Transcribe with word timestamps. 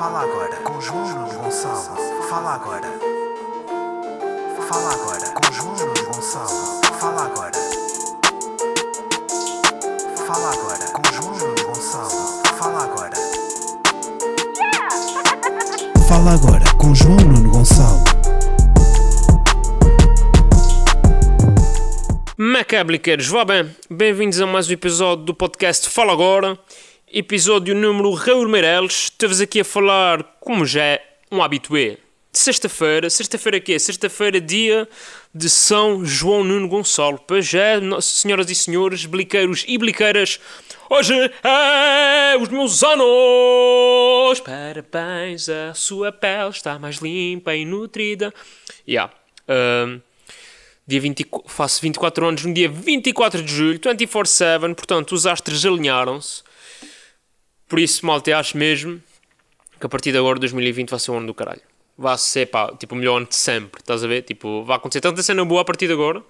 Fala 0.00 0.22
agora 0.22 0.56
com 0.64 0.80
João 0.80 1.28
Gonçalo. 1.28 2.24
Fala 2.30 2.54
agora. 2.54 2.88
Fala 4.66 4.94
agora 4.94 5.30
com 5.34 5.52
João 5.52 5.76
Gonçalo. 6.06 6.80
Fala 6.98 7.26
agora. 7.26 7.52
Fala 10.26 10.52
agora 10.54 10.86
com 10.94 11.04
João 11.12 11.54
Gonçalo. 11.66 12.42
Fala 12.58 12.84
agora. 12.84 13.16
Fala 16.08 16.32
agora 16.32 16.64
com 16.78 16.94
João 16.94 17.16
Nuno 17.16 17.50
Gonçalo. 17.50 18.00
Bem, 23.44 23.70
bem-vindos 23.90 24.40
a 24.40 24.46
mais 24.46 24.70
um 24.70 24.72
episódio 24.72 25.24
do 25.26 25.34
podcast 25.34 25.90
Fala 25.90 26.12
Agora, 26.12 26.58
episódio 27.12 27.74
número 27.74 28.12
Raul 28.12 28.48
Meireles, 28.48 29.10
estamos 29.10 29.40
aqui 29.40 29.60
a 29.60 29.64
falar, 29.64 30.22
como 30.40 30.64
já 30.64 30.82
é 30.82 31.02
um 31.30 31.42
habitué, 31.42 31.98
de 32.32 32.38
sexta-feira, 32.38 33.10
sexta-feira 33.10 33.58
que 33.58 33.74
é? 33.74 33.78
Sexta-feira, 33.78 34.40
dia 34.40 34.88
de 35.34 35.50
São 35.50 36.04
João 36.04 36.44
Nuno 36.44 36.68
Gonçalo, 36.68 37.18
pois 37.26 37.48
já, 37.48 37.80
senhoras 38.00 38.48
e 38.48 38.54
senhores, 38.54 39.04
bliqueiros 39.06 39.64
e 39.66 39.76
bliqueiras, 39.76 40.38
hoje 40.88 41.12
é 41.42 42.36
os 42.40 42.48
meus 42.48 42.84
anos! 42.84 44.40
Parabéns, 44.40 45.48
a 45.48 45.74
sua 45.74 46.12
pele 46.12 46.50
está 46.50 46.78
mais 46.78 46.98
limpa 46.98 47.56
e 47.56 47.64
nutrida. 47.64 48.32
Yeah. 48.88 49.12
Dia 50.86 51.00
20, 51.00 51.26
faço 51.46 51.82
24 51.82 52.28
anos 52.28 52.44
no 52.44 52.54
dia 52.54 52.68
24 52.68 53.42
de 53.42 53.52
julho, 53.52 53.80
24-7, 53.80 54.74
portanto 54.76 55.12
os 55.12 55.26
astros 55.26 55.66
alinharam-se. 55.66 56.48
Por 57.70 57.78
isso, 57.78 58.04
malta, 58.04 58.36
acho 58.36 58.58
mesmo 58.58 59.02
que 59.78 59.86
a 59.86 59.88
partir 59.88 60.12
de 60.12 60.18
agora, 60.18 60.38
2020, 60.38 60.90
vai 60.90 61.00
ser 61.00 61.10
um 61.12 61.16
ano 61.16 61.28
do 61.28 61.34
caralho. 61.34 61.62
Vai 61.96 62.18
ser, 62.18 62.46
pá, 62.46 62.70
tipo, 62.76 62.94
o 62.94 62.98
melhor 62.98 63.16
ano 63.16 63.26
de 63.26 63.36
sempre, 63.36 63.80
estás 63.80 64.04
a 64.04 64.06
ver? 64.06 64.22
Tipo, 64.22 64.62
vai 64.64 64.76
acontecer 64.76 65.00
tanta 65.00 65.22
cena 65.22 65.42
boa 65.44 65.62
a 65.62 65.64
partir 65.64 65.86
de 65.86 65.94
agora 65.94 66.22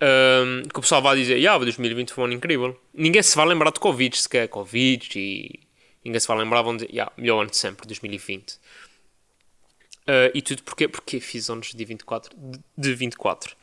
um, 0.00 0.62
que 0.62 0.78
o 0.78 0.82
pessoal 0.82 1.02
vai 1.02 1.16
dizer, 1.16 1.36
yeah, 1.36 1.62
2020 1.62 2.12
foi 2.12 2.22
um 2.22 2.24
ano 2.26 2.34
incrível. 2.34 2.80
Ninguém 2.94 3.22
se 3.22 3.36
vai 3.36 3.46
lembrar 3.46 3.70
de 3.70 3.80
Covid, 3.80 4.16
se 4.16 4.28
quer 4.28 4.48
Covid 4.48 5.18
e 5.18 5.60
ninguém 6.04 6.18
se 6.18 6.26
vai 6.26 6.38
lembrar, 6.38 6.62
vão 6.62 6.76
dizer, 6.76 6.90
yeah, 6.90 7.12
melhor 7.16 7.40
ano 7.40 7.50
de 7.50 7.56
sempre, 7.56 7.86
2020. 7.86 8.52
Uh, 8.52 10.32
e 10.34 10.40
tudo 10.40 10.62
porque, 10.62 10.88
porque 10.88 11.20
fiz 11.20 11.50
anos 11.50 11.72
de 11.74 11.84
24. 11.84 12.36
De 12.76 12.94
24. 12.94 13.54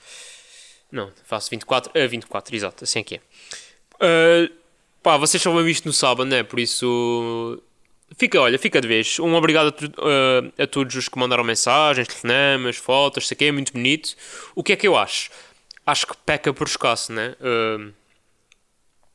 Não, 0.92 1.12
faço 1.26 1.50
24 1.50 1.92
a 2.00 2.08
24, 2.08 2.56
exato, 2.56 2.84
assim 2.84 3.00
é 3.00 3.04
que 3.04 3.16
é. 3.16 3.22
Uh, 3.96 4.54
pá, 5.02 5.18
vocês 5.18 5.42
só 5.42 5.52
vão 5.52 5.68
isto 5.68 5.86
no 5.86 5.94
sábado, 5.94 6.26
né? 6.26 6.44
Por 6.44 6.60
isso. 6.60 7.62
Fica, 8.18 8.40
olha, 8.40 8.58
fica 8.58 8.80
de 8.80 8.88
vez. 8.88 9.20
Um 9.20 9.36
obrigado 9.36 9.68
a, 9.68 9.72
tu, 9.72 9.86
uh, 9.86 10.54
a 10.62 10.68
todos 10.68 10.96
os 10.96 11.10
que 11.10 11.20
mandaram 11.20 11.44
mensagens, 11.44 12.08
telefonemas, 12.08 12.78
fotos, 12.78 13.26
isso 13.26 13.34
aqui 13.34 13.46
é 13.46 13.52
muito 13.52 13.74
bonito. 13.74 14.16
O 14.56 14.64
que 14.64 14.74
é 14.74 14.76
que 14.76 14.88
eu 14.88 14.96
acho? 14.98 15.30
Acho 15.86 16.08
que 16.08 16.18
peca 16.26 16.54
por 16.54 16.68
escasso, 16.68 17.12
né? 17.12 17.36
Uh, 17.40 17.94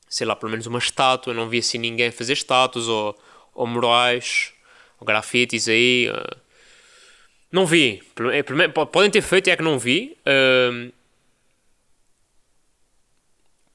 sei 0.08 0.26
lá, 0.26 0.36
pelo 0.36 0.50
menos 0.50 0.66
uma 0.66 0.78
estátua. 0.78 1.32
Não 1.34 1.48
vi 1.48 1.58
assim 1.58 1.78
ninguém 1.78 2.10
fazer 2.10 2.34
estátuas 2.34 2.88
ou, 2.88 3.18
ou 3.54 3.66
murais 3.66 4.52
ou 5.00 5.06
grafites 5.06 5.68
aí. 5.68 6.08
Uh, 6.10 6.36
não 7.50 7.66
vi. 7.66 8.02
Podem 8.90 9.10
ter 9.10 9.22
feito, 9.22 9.48
é 9.48 9.56
que 9.56 9.62
não 9.62 9.78
vi. 9.78 10.16
Uh, 10.26 10.92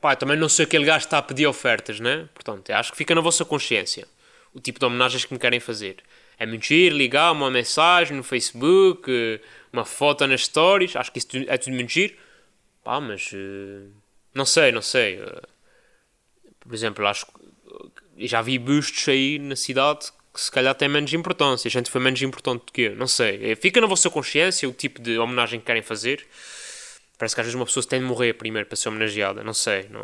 pá, 0.02 0.16
também 0.16 0.38
não 0.38 0.50
sei 0.50 0.66
aquele 0.66 0.86
gajo 0.86 1.06
está 1.06 1.18
a 1.18 1.22
pedir 1.22 1.48
ofertas, 1.48 2.00
né? 2.00 2.28
Portanto, 2.34 2.70
acho 2.72 2.92
que 2.92 2.98
fica 2.98 3.14
na 3.16 3.22
vossa 3.22 3.44
consciência 3.46 4.08
o 4.54 4.60
tipo 4.60 4.80
de 4.80 4.86
homenagens 4.86 5.24
que 5.24 5.34
me 5.34 5.40
querem 5.40 5.60
fazer. 5.60 5.98
É 6.40 6.46
mentir, 6.46 6.92
ligar 6.92 7.32
uma 7.32 7.50
mensagem 7.50 8.16
no 8.16 8.24
Facebook, 8.24 9.12
uma 9.72 9.86
foto 9.86 10.26
nas 10.26 10.46
stories. 10.46 10.96
Acho 10.96 11.12
que 11.12 11.20
isso 11.20 11.28
é 11.48 11.58
tudo 11.58 11.76
mentir. 11.76 12.18
Pá, 12.84 13.00
mas. 13.00 13.32
Uh, 13.34 13.92
não 14.34 14.46
sei, 14.46 14.72
não 14.72 14.82
sei. 14.82 15.22
Uh, 15.22 15.42
por 16.60 16.74
exemplo, 16.74 17.06
acho 17.08 17.26
que 17.26 18.28
já 18.28 18.42
vi 18.42 18.58
bustos 18.58 19.08
aí 19.08 19.40
na 19.40 19.56
cidade 19.56 20.12
que 20.34 20.42
se 20.42 20.52
calhar 20.52 20.74
tem 20.76 20.88
menos 20.88 21.12
importância. 21.14 21.68
A 21.68 21.72
gente 21.72 21.90
foi 21.90 22.02
menos 22.02 22.22
importante 22.22 22.66
do 22.66 22.72
que 22.72 22.82
eu. 22.82 22.96
Não 22.96 23.08
sei. 23.08 23.56
Fica 23.56 23.82
na 23.82 23.88
vossa 23.88 24.10
consciência 24.10 24.68
o 24.70 24.72
tipo 24.74 25.02
de 25.02 25.18
homenagem 25.18 25.60
que 25.60 25.66
querem 25.66 25.82
fazer. 25.82 26.26
Parece 27.18 27.36
que 27.36 27.42
às 27.42 27.48
vezes 27.48 27.56
uma 27.56 27.66
pessoa 27.66 27.86
tem 27.86 28.00
de 28.00 28.06
morrer 28.06 28.34
primeiro 28.34 28.68
para 28.68 28.76
ser 28.76 28.90
homenageada. 28.90 29.44
Não 29.44 29.54
sei. 29.54 29.88
Não... 29.90 30.02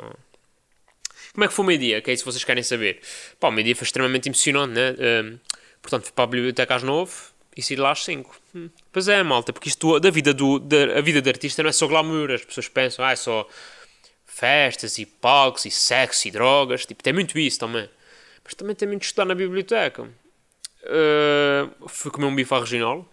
Como 1.33 1.43
é 1.43 1.47
que 1.47 1.53
foi 1.53 1.63
o 1.63 1.67
meio-dia? 1.67 2.01
Que 2.01 2.11
é 2.11 2.13
isso 2.13 2.23
que 2.23 2.31
vocês 2.31 2.43
querem 2.43 2.63
saber? 2.63 3.01
Pá, 3.39 3.49
o 3.49 3.51
meio-dia 3.51 3.75
foi 3.75 3.85
extremamente 3.85 4.29
emocionante, 4.29 4.73
né? 4.73 4.95
Um, 5.23 5.39
portanto, 5.81 6.03
fui 6.03 6.13
para 6.13 6.23
a 6.23 6.27
biblioteca 6.27 6.75
às 6.75 6.83
9 6.83 7.11
e 7.55 7.61
saí 7.61 7.77
lá 7.77 7.91
às 7.91 8.03
5. 8.03 8.35
Hum. 8.55 8.69
Pois 8.91 9.07
é, 9.07 9.21
malta, 9.23 9.53
porque 9.53 9.69
isto 9.69 9.99
da 9.99 10.09
vida 10.09 10.33
do, 10.33 10.59
da, 10.59 10.97
a 10.97 11.01
vida 11.01 11.21
de 11.21 11.29
artista 11.29 11.61
não 11.63 11.69
é 11.69 11.73
só 11.73 11.87
glamour. 11.87 12.31
As 12.31 12.45
pessoas 12.45 12.67
pensam, 12.67 13.05
ah, 13.05 13.11
é 13.11 13.15
só 13.15 13.47
festas 14.25 14.97
e 14.97 15.05
palcos 15.05 15.65
e 15.65 15.71
sexo 15.71 16.27
e 16.27 16.31
drogas. 16.31 16.85
Tipo, 16.85 17.03
tem 17.03 17.13
muito 17.13 17.37
isso 17.37 17.59
também. 17.59 17.89
Mas 18.43 18.53
também 18.55 18.75
tem 18.75 18.87
muito 18.87 19.03
estudar 19.03 19.25
na 19.25 19.35
biblioteca. 19.35 20.03
Uh, 20.83 21.87
fui 21.87 22.11
comer 22.11 22.25
um 22.25 22.35
bife 22.35 22.53
regional. 22.53 23.09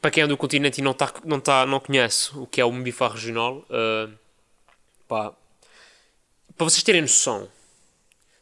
Para 0.00 0.10
quem 0.10 0.22
é 0.22 0.26
do 0.26 0.36
continente 0.36 0.80
e 0.80 0.84
não, 0.84 0.94
tá, 0.94 1.12
não, 1.24 1.40
tá, 1.40 1.66
não 1.66 1.80
conhece 1.80 2.30
o 2.36 2.46
que 2.46 2.60
é 2.60 2.64
um 2.64 2.82
bife 2.82 3.02
regional, 3.04 3.64
uh, 3.68 4.12
pá, 5.08 5.34
para 6.56 6.64
vocês 6.64 6.82
terem 6.82 7.00
noção, 7.00 7.48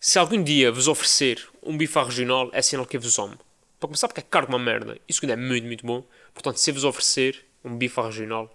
se 0.00 0.18
algum 0.18 0.42
dia 0.42 0.70
vos 0.72 0.88
oferecer 0.88 1.48
um 1.62 1.76
bife 1.76 1.98
regional, 1.98 2.50
é 2.52 2.60
sinal 2.62 2.86
que 2.86 2.98
vos 2.98 3.18
amo. 3.18 3.38
Para 3.78 3.88
começar, 3.88 4.08
porque 4.08 4.20
é 4.20 4.24
caro 4.28 4.48
uma 4.48 4.58
merda. 4.58 4.98
E 5.08 5.12
segundo, 5.12 5.30
é 5.30 5.36
muito, 5.36 5.66
muito 5.66 5.86
bom. 5.86 6.04
Portanto, 6.34 6.56
se 6.56 6.72
vos 6.72 6.84
oferecer 6.84 7.44
um 7.64 7.76
bife 7.76 8.00
regional, 8.00 8.52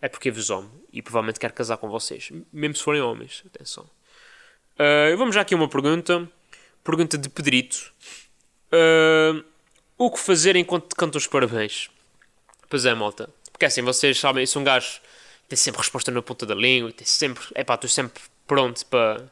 é 0.00 0.08
porque 0.08 0.30
vos 0.30 0.50
amo. 0.50 0.70
E 0.92 1.02
provavelmente 1.02 1.40
quero 1.40 1.52
casar 1.52 1.76
com 1.76 1.88
vocês. 1.88 2.30
Mesmo 2.52 2.76
se 2.76 2.82
forem 2.82 3.00
homens. 3.00 3.42
Atenção. 3.46 3.84
Uh, 4.74 5.16
vamos 5.16 5.34
já 5.34 5.40
aqui 5.42 5.54
a 5.54 5.56
uma 5.56 5.68
pergunta. 5.68 6.28
Pergunta 6.84 7.18
de 7.18 7.28
Pedrito. 7.28 7.92
Uh, 8.72 9.44
o 9.98 10.10
que 10.10 10.18
fazer 10.18 10.56
enquanto 10.56 10.94
canto 10.94 11.18
os 11.18 11.26
parabéns? 11.26 11.90
Pois 12.70 12.86
é, 12.86 12.94
malta. 12.94 13.28
Porque 13.52 13.66
assim, 13.66 13.82
vocês 13.82 14.18
sabem, 14.18 14.46
sou 14.46 14.62
um 14.62 14.64
gajo 14.64 15.00
tem 15.50 15.56
sempre 15.56 15.80
resposta 15.80 16.12
na 16.12 16.22
ponta 16.22 16.46
da 16.46 16.54
língua, 16.54 16.92
tem 16.92 17.04
sempre. 17.04 17.44
É 17.56 17.64
pá, 17.64 17.74
estou 17.74 17.90
sempre 17.90 18.22
pronto 18.46 18.86
para, 18.86 19.28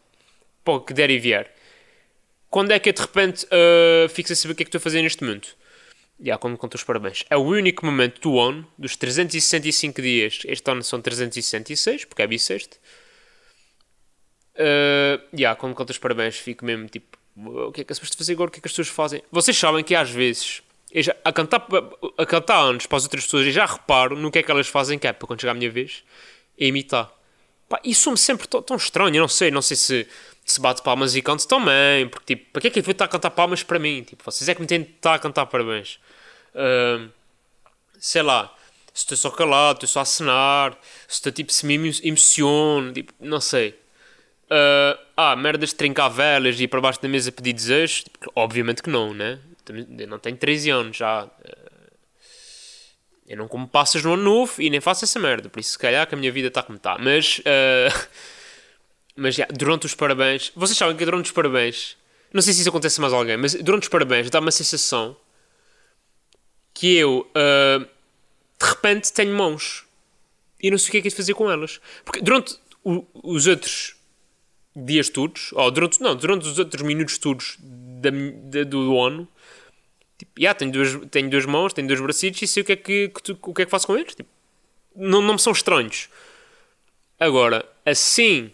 para 0.64 0.74
o 0.74 0.80
que 0.80 0.92
der 0.92 1.10
e 1.10 1.18
vier. 1.18 1.54
Quando 2.50 2.72
é 2.72 2.78
que 2.80 2.88
eu 2.88 2.92
de 2.92 3.00
repente 3.00 3.46
uh, 3.46 4.08
fico 4.08 4.32
a 4.32 4.34
saber 4.34 4.52
o 4.52 4.56
que 4.56 4.64
é 4.64 4.64
que 4.64 4.68
estou 4.68 4.80
a 4.80 4.82
fazer 4.82 5.00
neste 5.00 5.22
momento? 5.22 5.56
Já, 6.20 6.36
quando 6.36 6.58
conto 6.58 6.74
os 6.74 6.82
parabéns. 6.82 7.24
É 7.30 7.36
o 7.36 7.42
único 7.42 7.86
momento 7.86 8.20
do 8.20 8.40
ano, 8.40 8.66
dos 8.76 8.96
365 8.96 10.02
dias, 10.02 10.40
este 10.44 10.68
ano 10.68 10.82
são 10.82 11.00
366, 11.00 12.06
porque 12.06 12.22
é 12.22 12.26
bissexto. 12.26 12.76
Uh, 14.56 15.22
yeah, 15.32 15.54
quando 15.54 15.76
conto 15.76 15.90
os 15.90 15.98
parabéns, 15.98 16.36
fico 16.36 16.64
mesmo 16.64 16.88
tipo, 16.88 17.16
o 17.36 17.70
que 17.70 17.82
é 17.82 17.84
que 17.84 17.92
é 17.92 17.94
suposto 17.94 18.18
fazer 18.18 18.32
agora? 18.32 18.48
O 18.48 18.52
que 18.52 18.58
é 18.58 18.62
que 18.62 18.66
as 18.66 18.72
pessoas 18.72 18.88
fazem? 18.88 19.22
Vocês 19.30 19.56
sabem 19.56 19.84
que 19.84 19.94
às 19.94 20.10
vezes, 20.10 20.62
já, 20.94 21.14
a, 21.24 21.32
cantar, 21.32 21.66
a 22.16 22.26
cantar 22.26 22.58
anos 22.60 22.86
para 22.86 22.96
as 22.96 23.04
outras 23.04 23.24
pessoas, 23.24 23.46
eu 23.46 23.52
já 23.52 23.66
reparo 23.66 24.16
no 24.16 24.30
que 24.30 24.38
é 24.38 24.42
que 24.42 24.50
elas 24.50 24.68
fazem, 24.68 24.98
que 24.98 25.06
é 25.06 25.12
para 25.12 25.26
quando 25.26 25.40
chegar 25.40 25.52
a 25.52 25.54
minha 25.54 25.70
vez, 25.70 26.02
é 26.58 26.66
imitar. 26.66 27.10
Pá, 27.68 27.78
e 27.84 27.94
sou-me 27.94 28.18
sempre 28.18 28.46
tão, 28.48 28.76
estranho, 28.76 29.14
eu 29.16 29.20
não 29.20 29.28
sei, 29.28 29.50
não 29.50 29.60
sei 29.60 29.76
se, 29.76 30.08
se 30.44 30.60
bate 30.60 30.82
palmas 30.82 31.14
e 31.14 31.20
canto 31.20 31.46
também, 31.46 32.08
porque 32.08 32.34
tipo, 32.34 32.50
para 32.52 32.62
que 32.62 32.68
é 32.68 32.70
que 32.70 32.78
eu 32.78 32.82
vou 32.82 32.92
estar 32.92 33.04
a 33.04 33.08
cantar 33.08 33.30
palmas 33.30 33.62
para 33.62 33.78
mim? 33.78 34.02
Tipo, 34.02 34.24
vocês 34.24 34.48
é 34.48 34.54
que 34.54 34.60
me 34.60 34.66
têm 34.66 34.82
de 34.82 34.90
estar 34.90 35.14
a 35.14 35.18
cantar 35.18 35.44
parabéns. 35.46 35.98
Uh, 36.54 37.10
sei 37.98 38.22
lá, 38.22 38.54
se 38.94 39.02
estou 39.02 39.16
só 39.16 39.30
calado, 39.30 39.76
estou 39.76 39.88
só 39.88 40.00
a 40.00 40.02
acenar, 40.02 40.72
se 41.06 41.16
estou 41.16 41.30
tipo, 41.30 41.52
se 41.52 41.66
me 41.66 41.74
emociono, 42.02 42.92
tipo, 42.92 43.12
não 43.20 43.40
sei. 43.40 43.78
Uh, 44.50 44.98
ah, 45.14 45.36
merdas 45.36 45.70
de 45.70 45.74
trincar 45.74 46.08
velas 46.08 46.58
e 46.58 46.64
ir 46.64 46.68
para 46.68 46.80
baixo 46.80 47.02
da 47.02 47.08
mesa 47.08 47.30
pedir 47.30 47.52
desejos? 47.52 48.04
Tipo, 48.04 48.32
obviamente 48.34 48.82
que 48.82 48.88
não, 48.88 49.12
né? 49.12 49.38
Eu 49.72 50.08
não 50.08 50.18
tenho 50.18 50.36
13 50.36 50.70
anos 50.70 50.96
já. 50.96 51.24
Uh, 51.24 51.78
eu 53.26 53.36
não 53.36 53.46
como 53.46 53.68
passas 53.68 54.02
no 54.02 54.14
ano 54.14 54.22
novo 54.22 54.60
e 54.60 54.70
nem 54.70 54.80
faço 54.80 55.04
essa 55.04 55.18
merda. 55.18 55.48
Por 55.48 55.60
isso, 55.60 55.72
se 55.72 55.78
calhar, 55.78 56.06
que 56.06 56.14
a 56.14 56.18
minha 56.18 56.32
vida 56.32 56.48
está 56.48 56.62
como 56.62 56.78
está. 56.78 56.96
Mas, 56.98 57.38
uh, 57.40 58.08
mas 59.16 59.36
yeah, 59.36 59.52
durante 59.56 59.86
os 59.86 59.94
parabéns, 59.94 60.50
vocês 60.54 60.76
sabem 60.76 60.96
que 60.96 61.04
durante 61.04 61.26
os 61.26 61.32
parabéns, 61.32 61.96
não 62.32 62.40
sei 62.40 62.52
se 62.52 62.60
isso 62.60 62.68
acontece 62.68 63.00
a 63.00 63.02
mais 63.02 63.12
alguém, 63.12 63.36
mas 63.36 63.54
durante 63.54 63.84
os 63.84 63.88
parabéns 63.88 64.30
dá 64.30 64.40
uma 64.40 64.50
sensação 64.50 65.16
que 66.74 66.96
eu, 66.96 67.28
de 67.34 68.66
repente, 68.66 69.12
tenho 69.12 69.34
mãos 69.34 69.88
e 70.60 70.70
não 70.70 70.78
sei 70.78 70.88
o 70.88 70.92
que 70.92 70.98
é 70.98 71.00
que 71.02 71.08
é 71.08 71.10
de 71.10 71.16
fazer 71.16 71.34
com 71.34 71.50
elas. 71.50 71.80
Porque 72.04 72.20
durante 72.20 72.58
o, 72.84 73.04
os 73.22 73.46
outros 73.46 73.96
dias 74.74 75.08
todos, 75.08 75.52
ou 75.52 75.70
durante, 75.70 76.00
não, 76.00 76.14
durante 76.14 76.46
os 76.46 76.58
outros 76.58 76.82
minutos 76.82 77.18
todos 77.18 77.56
da, 77.60 78.10
da, 78.10 78.64
do 78.64 79.00
ano, 79.00 79.28
tipo, 80.18 80.32
yeah, 80.38 80.56
tenho, 80.58 80.72
duas, 80.72 80.98
tenho 81.10 81.30
duas 81.30 81.46
mãos, 81.46 81.72
tenho 81.72 81.88
dois 81.88 82.00
bracitos 82.00 82.42
e 82.42 82.46
sei 82.46 82.62
o 82.62 82.66
que 82.66 82.72
é 82.72 82.76
que, 82.76 83.08
que 83.08 83.22
tu, 83.22 83.38
o 83.40 83.54
que, 83.54 83.62
é 83.62 83.64
que 83.64 83.70
faço 83.70 83.86
com 83.86 83.96
eles. 83.96 84.14
Tipo, 84.14 84.28
não, 84.94 85.22
não 85.22 85.34
me 85.34 85.40
são 85.40 85.52
estranhos. 85.52 86.08
Agora, 87.18 87.64
assim 87.86 88.52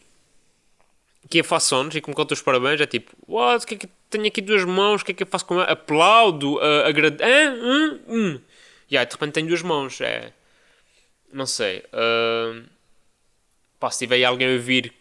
que 1.29 1.39
eu 1.41 1.45
faço 1.45 1.75
anos 1.75 1.95
e 1.95 2.01
que 2.01 2.09
me 2.09 2.15
os 2.19 2.43
parabéns, 2.43 2.81
é 2.81 2.87
tipo, 2.87 3.13
what, 3.27 3.65
o 3.65 3.67
que 3.67 3.75
é 3.75 3.79
que 3.79 3.89
tenho 4.11 4.27
aqui 4.27 4.41
duas 4.41 4.65
mãos, 4.65 5.03
o 5.03 5.05
que 5.05 5.13
é 5.13 5.15
que 5.15 5.23
eu 5.23 5.27
faço 5.27 5.47
com 5.47 5.55
ela? 5.55 5.65
Aplaudo, 5.65 6.57
uh, 6.57 6.85
agradeço. 6.87 7.25
Hum, 7.25 8.01
hum. 8.09 8.41
E 8.91 8.97
aí, 8.97 9.07
de 9.07 9.13
repente 9.13 9.33
tenho 9.33 9.49
duas 9.49 9.63
mãos. 9.63 10.01
É. 10.01 10.33
Não 11.33 11.47
sei. 11.47 11.79
Uh, 11.93 12.65
pá, 13.81 13.91
se 13.91 14.01
tiver 14.01 14.23
alguém 14.25 14.49
a 14.49 14.53
ouvir 14.53 14.93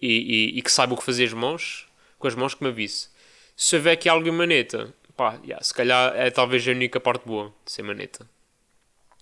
e, 0.00 0.06
e, 0.54 0.58
e, 0.58 0.62
que 0.62 0.70
saiba 0.70 0.94
o 0.94 0.96
que 0.96 1.04
fazer 1.04 1.24
as 1.24 1.32
mãos, 1.32 1.86
com 2.18 2.28
as 2.28 2.34
mãos 2.34 2.54
que 2.54 2.62
me 2.62 2.70
avise. 2.70 3.08
Se 3.56 3.76
houver 3.76 3.92
aqui 3.92 4.08
alguma 4.08 4.38
maneta, 4.38 4.94
pá, 5.16 5.38
yeah, 5.44 5.62
se 5.62 5.72
calhar 5.74 6.14
é 6.16 6.30
talvez 6.30 6.66
a 6.66 6.70
única 6.70 7.00
parte 7.00 7.26
boa 7.26 7.52
de 7.64 7.72
ser 7.72 7.82
maneta. 7.82 8.28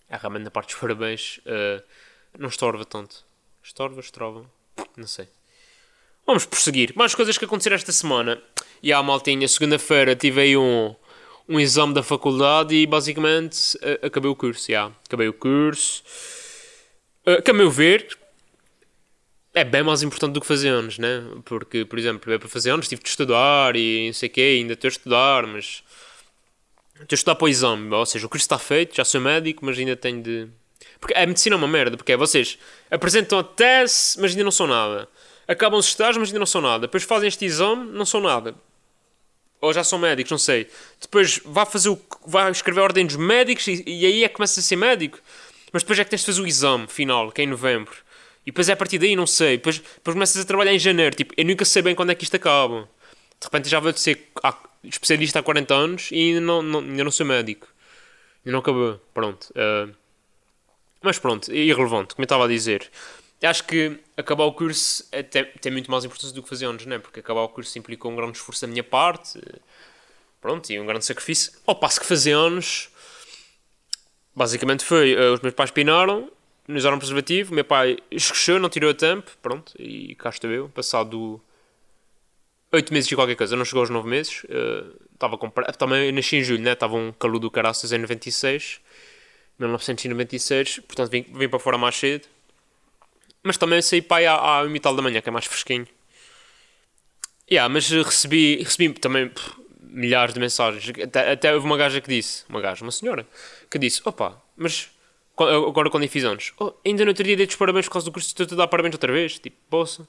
É 0.09 0.17
realmente 0.17 0.45
na 0.45 0.51
parte 0.51 0.73
dos 0.73 0.81
parabéns. 0.81 1.39
Uh, 1.39 1.83
não 2.39 2.49
estorva 2.49 2.85
tanto. 2.85 3.25
Estorva, 3.63 4.01
estrova. 4.01 4.45
Não 4.97 5.07
sei. 5.07 5.29
Vamos 6.27 6.45
prosseguir. 6.47 6.93
Mais 6.97 7.15
coisas 7.15 7.39
que 7.39 7.45
aconteceram 7.45 7.77
esta 7.77 7.93
semana. 7.93 8.43
E 8.83 8.93
a 8.93 9.03
maltinha, 9.03 9.47
segunda-feira 9.47 10.17
tive 10.17 10.41
aí 10.41 10.57
um, 10.57 10.95
um 11.49 11.61
exame 11.61 11.95
da 11.95 12.03
faculdade 12.03 12.75
e 12.75 12.87
basicamente 12.87 13.77
uh, 13.77 14.07
acabei 14.07 14.31
o 14.31 14.37
curso. 14.37 14.71
Yeah. 14.71 14.95
Acabei 15.07 15.29
o 15.29 15.33
curso. 15.33 16.03
Uh, 17.27 17.49
a 17.49 17.53
meu 17.53 17.71
ver 17.71 18.20
é 19.55 19.65
bem 19.65 19.83
mais 19.83 20.03
importante 20.03 20.33
do 20.33 20.41
que 20.41 20.47
fazer 20.47 20.69
anos, 20.69 20.99
né? 20.99 21.23
Porque, 21.45 21.85
por 21.85 21.99
exemplo, 21.99 22.33
é 22.33 22.39
para 22.39 22.49
fazer 22.49 22.71
anos 22.71 22.89
tive 22.89 23.03
de 23.03 23.09
estudar 23.09 23.75
e 23.77 24.07
não 24.07 24.13
sei 24.13 24.29
o 24.29 24.33
quê, 24.33 24.59
ainda 24.61 24.75
estou 24.75 24.89
a 24.89 24.91
estudar, 24.91 25.47
mas 25.47 25.83
estou 27.01 27.15
a 27.15 27.15
estudar 27.15 27.35
para 27.35 27.45
o 27.45 27.49
exame. 27.49 27.93
Ou 27.93 28.07
seja, 28.07 28.27
o 28.27 28.29
curso 28.29 28.45
está 28.45 28.59
feito, 28.59 28.95
já 28.95 29.05
sou 29.05 29.21
médico, 29.21 29.65
mas 29.65 29.79
ainda 29.79 29.97
tenho 29.97 30.23
de. 30.23 30.49
Porque 31.01 31.15
a 31.15 31.27
medicina 31.27 31.57
é 31.57 31.59
uma 31.59 31.69
merda, 31.69 31.97
porque 31.97 32.13
é 32.13 32.17
vocês 32.17 32.59
apresentam 32.91 33.39
a 33.39 33.45
tese, 33.45 34.21
mas 34.21 34.33
ainda 34.33 34.45
não 34.45 34.51
são 34.51 34.67
nada. 34.67 35.09
Acabam 35.49 35.81
os 35.81 35.87
estágios, 35.87 36.19
mas 36.19 36.29
ainda 36.29 36.39
não 36.39 36.47
são 36.47 36.61
nada. 36.61 36.81
Depois 36.83 37.03
fazem 37.03 37.27
este 37.27 37.45
exame, 37.45 37.91
não 37.91 38.05
são 38.05 38.21
nada. 38.21 38.55
Ou 39.61 39.73
já 39.73 39.83
são 39.83 39.99
médicos, 39.99 40.31
não 40.31 40.39
sei. 40.39 40.69
Depois 41.01 41.41
vai 41.45 41.67
fazer 41.67 41.89
o. 41.89 42.01
vai 42.25 42.51
escrever 42.51 42.81
a 42.81 42.85
ordem 42.85 43.05
dos 43.05 43.17
médicos 43.17 43.67
e, 43.67 43.83
e 43.85 44.07
aí 44.07 44.25
é 44.25 44.29
que 44.29 44.35
começa 44.35 44.61
a 44.61 44.63
ser 44.63 44.77
médico. 44.77 45.19
Mas 45.73 45.83
depois 45.83 45.99
é 45.99 46.05
que 46.05 46.11
tens 46.11 46.21
de 46.21 46.27
fazer 46.27 46.41
o 46.41 46.47
exame 46.47 46.87
final, 46.87 47.33
que 47.33 47.41
é 47.41 47.45
em 47.45 47.49
novembro. 47.49 47.97
E 48.51 48.53
depois 48.53 48.69
é 48.69 48.73
a 48.73 48.77
partir 48.77 48.99
daí, 48.99 49.15
não 49.15 49.29
sei. 49.29 49.59
Depois, 49.59 49.79
depois 49.79 50.13
começas 50.13 50.43
a 50.43 50.45
trabalhar 50.45 50.75
em 50.75 50.79
janeiro. 50.79 51.15
Tipo, 51.15 51.33
eu 51.37 51.45
nunca 51.45 51.65
sei 51.65 51.83
bem 51.83 51.95
quando 51.95 52.11
é 52.11 52.17
que 52.17 52.25
isto 52.25 52.35
acaba. 52.35 52.89
De 53.41 53.45
repente 53.45 53.69
já 53.69 53.79
vou 53.79 53.97
ser 53.97 54.29
especialista 54.83 55.39
há 55.39 55.43
40 55.43 55.73
anos 55.73 56.09
e 56.11 56.17
ainda 56.17 56.41
não, 56.41 56.61
não, 56.61 56.81
ainda 56.81 57.05
não 57.05 57.13
sou 57.13 57.25
médico. 57.25 57.69
Ainda 58.45 58.51
não 58.51 58.59
acabou. 58.59 59.01
Pronto. 59.15 59.51
Uh, 59.51 59.95
mas 61.01 61.17
pronto, 61.21 61.49
é 61.53 61.55
irrelevante, 61.55 62.17
como 62.17 62.25
eu 62.25 62.25
estava 62.25 62.45
a 62.45 62.49
dizer. 62.49 62.91
Acho 63.41 63.65
que 63.65 64.01
acabar 64.17 64.45
o 64.45 64.53
curso 64.53 65.07
é, 65.13 65.23
tem, 65.23 65.45
tem 65.45 65.71
muito 65.71 65.89
mais 65.89 66.05
importância 66.05 66.35
do 66.35 66.43
que 66.43 66.49
fazer 66.49 66.67
anos, 66.67 66.85
não 66.85 66.97
é? 66.97 66.99
Porque 66.99 67.21
acabar 67.21 67.43
o 67.43 67.49
curso 67.49 67.79
implicou 67.79 68.11
um 68.11 68.17
grande 68.17 68.37
esforço 68.37 68.63
da 68.63 68.67
minha 68.67 68.83
parte. 68.83 69.41
Pronto, 70.41 70.69
e 70.73 70.81
um 70.81 70.87
grande 70.87 71.05
sacrifício. 71.05 71.53
Ao 71.65 71.77
passo 71.77 72.01
que 72.01 72.07
fazer 72.07 72.33
anos, 72.33 72.89
basicamente 74.35 74.85
foi, 74.85 75.15
uh, 75.15 75.35
os 75.35 75.41
meus 75.41 75.55
pais 75.55 75.71
pinaram, 75.71 76.29
não 76.67 76.77
usaram 76.77 76.99
preservativo, 76.99 77.55
meu 77.55 77.65
pai 77.65 77.99
esqueceu, 78.11 78.59
não 78.59 78.69
tirou 78.69 78.91
a 78.91 78.95
tempo, 78.95 79.31
pronto, 79.43 79.73
e 79.79 80.15
cá 80.15 80.31
estou 80.31 80.51
eu, 80.51 80.69
passado 80.69 81.41
8 82.73 82.93
meses 82.93 83.11
e 83.11 83.15
qualquer 83.15 83.37
coisa, 83.37 83.57
não 83.57 83.65
chegou 83.65 83.81
aos 83.81 83.91
9 83.91 84.09
meses, 84.09 84.45
estava 85.13 85.35
uh, 85.35 85.39
com... 85.39 85.51
também 85.51 86.13
nasci 86.13 86.37
em 86.37 86.43
julho, 86.43 86.63
né? 86.63 86.73
estava 86.73 86.97
um 86.97 87.13
calor 87.13 87.39
do 87.39 87.51
caraças 87.51 87.93
em 87.93 87.99
96, 87.99 88.81
1996, 89.59 90.81
portanto 90.81 91.11
vim, 91.11 91.27
vim 91.35 91.49
para 91.49 91.59
fora 91.59 91.77
mais 91.77 91.97
cedo, 91.97 92.29
mas 93.43 93.57
também 93.57 93.81
saí 93.83 94.05
aí 94.11 94.27
à, 94.27 94.35
à 94.35 94.63
1 94.63 94.77
e 94.77 94.81
tal 94.81 94.95
da 94.95 95.03
manhã, 95.03 95.21
que 95.21 95.29
é 95.29 95.33
mais 95.33 95.47
fresquinho. 95.47 95.87
Yeah, 97.51 97.73
mas 97.73 97.91
recebi, 97.91 98.63
recebi 98.63 98.93
também 98.93 99.29
pff, 99.29 99.61
milhares 99.81 100.33
de 100.33 100.41
mensagens. 100.41 100.89
Até, 101.03 101.33
até 101.33 101.55
houve 101.55 101.67
uma 101.67 101.77
gaja 101.77 102.01
que 102.01 102.09
disse, 102.09 102.45
uma 102.49 102.61
gaja, 102.61 102.85
uma 102.85 102.93
senhora, 102.93 103.27
que 103.69 103.79
disse: 103.79 104.01
opa, 104.05 104.41
mas 104.57 104.91
agora 105.37 105.91
quando 105.91 106.05
eu 106.05 106.09
fiz 106.09 106.25
anos, 106.25 106.53
oh, 106.61 106.73
ainda 106.85 107.05
não 107.05 107.15
teria 107.15 107.37
dito 107.37 107.51
os 107.51 107.57
parabéns 107.57 107.87
por 107.87 107.93
causa 107.93 108.05
do 108.05 108.13
curso, 108.13 108.29
estou-te 108.29 108.55
a 108.55 108.57
dar 108.57 108.69
parabéns 108.69 108.95
outra 108.95 109.13
vez, 109.13 109.39
tipo, 109.39 109.57
poça. 109.69 110.07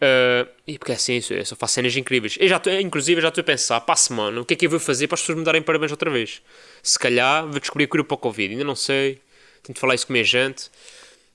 Uh, 0.00 0.48
e 0.64 0.78
porque 0.78 0.92
é 0.92 0.94
assim, 0.94 1.20
eu 1.30 1.44
só 1.44 1.56
faço 1.56 1.74
cenas 1.74 1.96
incríveis. 1.96 2.36
Eu 2.38 2.48
já 2.48 2.60
tô, 2.60 2.70
inclusive, 2.70 3.20
já 3.20 3.28
estou 3.28 3.42
a 3.42 3.44
pensar, 3.44 3.80
para 3.80 3.96
semana, 3.96 4.40
o 4.40 4.44
que 4.44 4.54
é 4.54 4.56
que 4.56 4.66
eu 4.66 4.70
vou 4.70 4.78
fazer 4.78 5.08
para 5.08 5.16
as 5.16 5.20
pessoas 5.20 5.38
me 5.38 5.44
darem 5.44 5.60
parabéns 5.60 5.90
outra 5.90 6.08
vez? 6.08 6.40
Se 6.82 6.98
calhar 6.98 7.42
vou 7.48 7.58
descobrir 7.58 7.84
a 7.84 7.88
cura 7.88 8.04
para 8.04 8.14
o 8.14 8.18
Covid, 8.18 8.52
ainda 8.52 8.64
não 8.64 8.76
sei. 8.76 9.20
Tenho 9.62 9.74
de 9.74 9.80
falar 9.80 9.96
isso 9.96 10.06
com 10.06 10.12
a 10.12 10.14
minha 10.14 10.24
gente. 10.24 10.70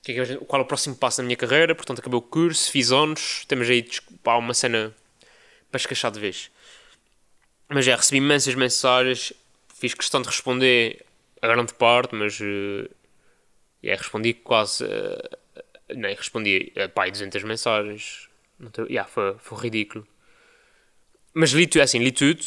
É 0.08 0.36
qual 0.36 0.60
é 0.60 0.64
o 0.64 0.66
próximo 0.66 0.96
passo 0.96 1.20
na 1.20 1.26
minha 1.26 1.36
carreira? 1.36 1.74
Portanto, 1.74 1.98
acabei 1.98 2.18
o 2.18 2.22
curso, 2.22 2.70
fiz 2.70 2.90
anos, 2.90 3.44
temos 3.48 3.68
aí 3.68 3.86
pá, 4.22 4.36
uma 4.36 4.54
cena 4.54 4.94
para 5.70 5.78
escachar 5.78 6.10
de 6.10 6.20
vez. 6.20 6.50
Mas 7.68 7.84
já 7.84 7.96
recebi 7.96 8.18
imensas 8.18 8.54
mensagens, 8.54 9.32
fiz 9.74 9.94
questão 9.94 10.22
de 10.22 10.28
responder 10.28 11.03
grande 11.46 11.74
parte, 11.74 12.14
mas 12.14 12.38
uh, 12.40 12.88
yeah, 13.82 14.00
respondi 14.00 14.34
quase. 14.34 14.84
Uh, 14.84 15.94
nem 15.94 16.14
respondi 16.14 16.72
uh, 16.76 16.88
pá, 16.88 17.08
200 17.08 17.42
mensagens. 17.44 18.28
Não 18.58 18.70
yeah, 18.86 19.08
foi, 19.08 19.36
foi 19.38 19.58
ridículo. 19.58 20.06
Mas 21.34 21.50
li, 21.50 21.68
assim, 21.80 21.98
li 21.98 22.12
tudo, 22.12 22.44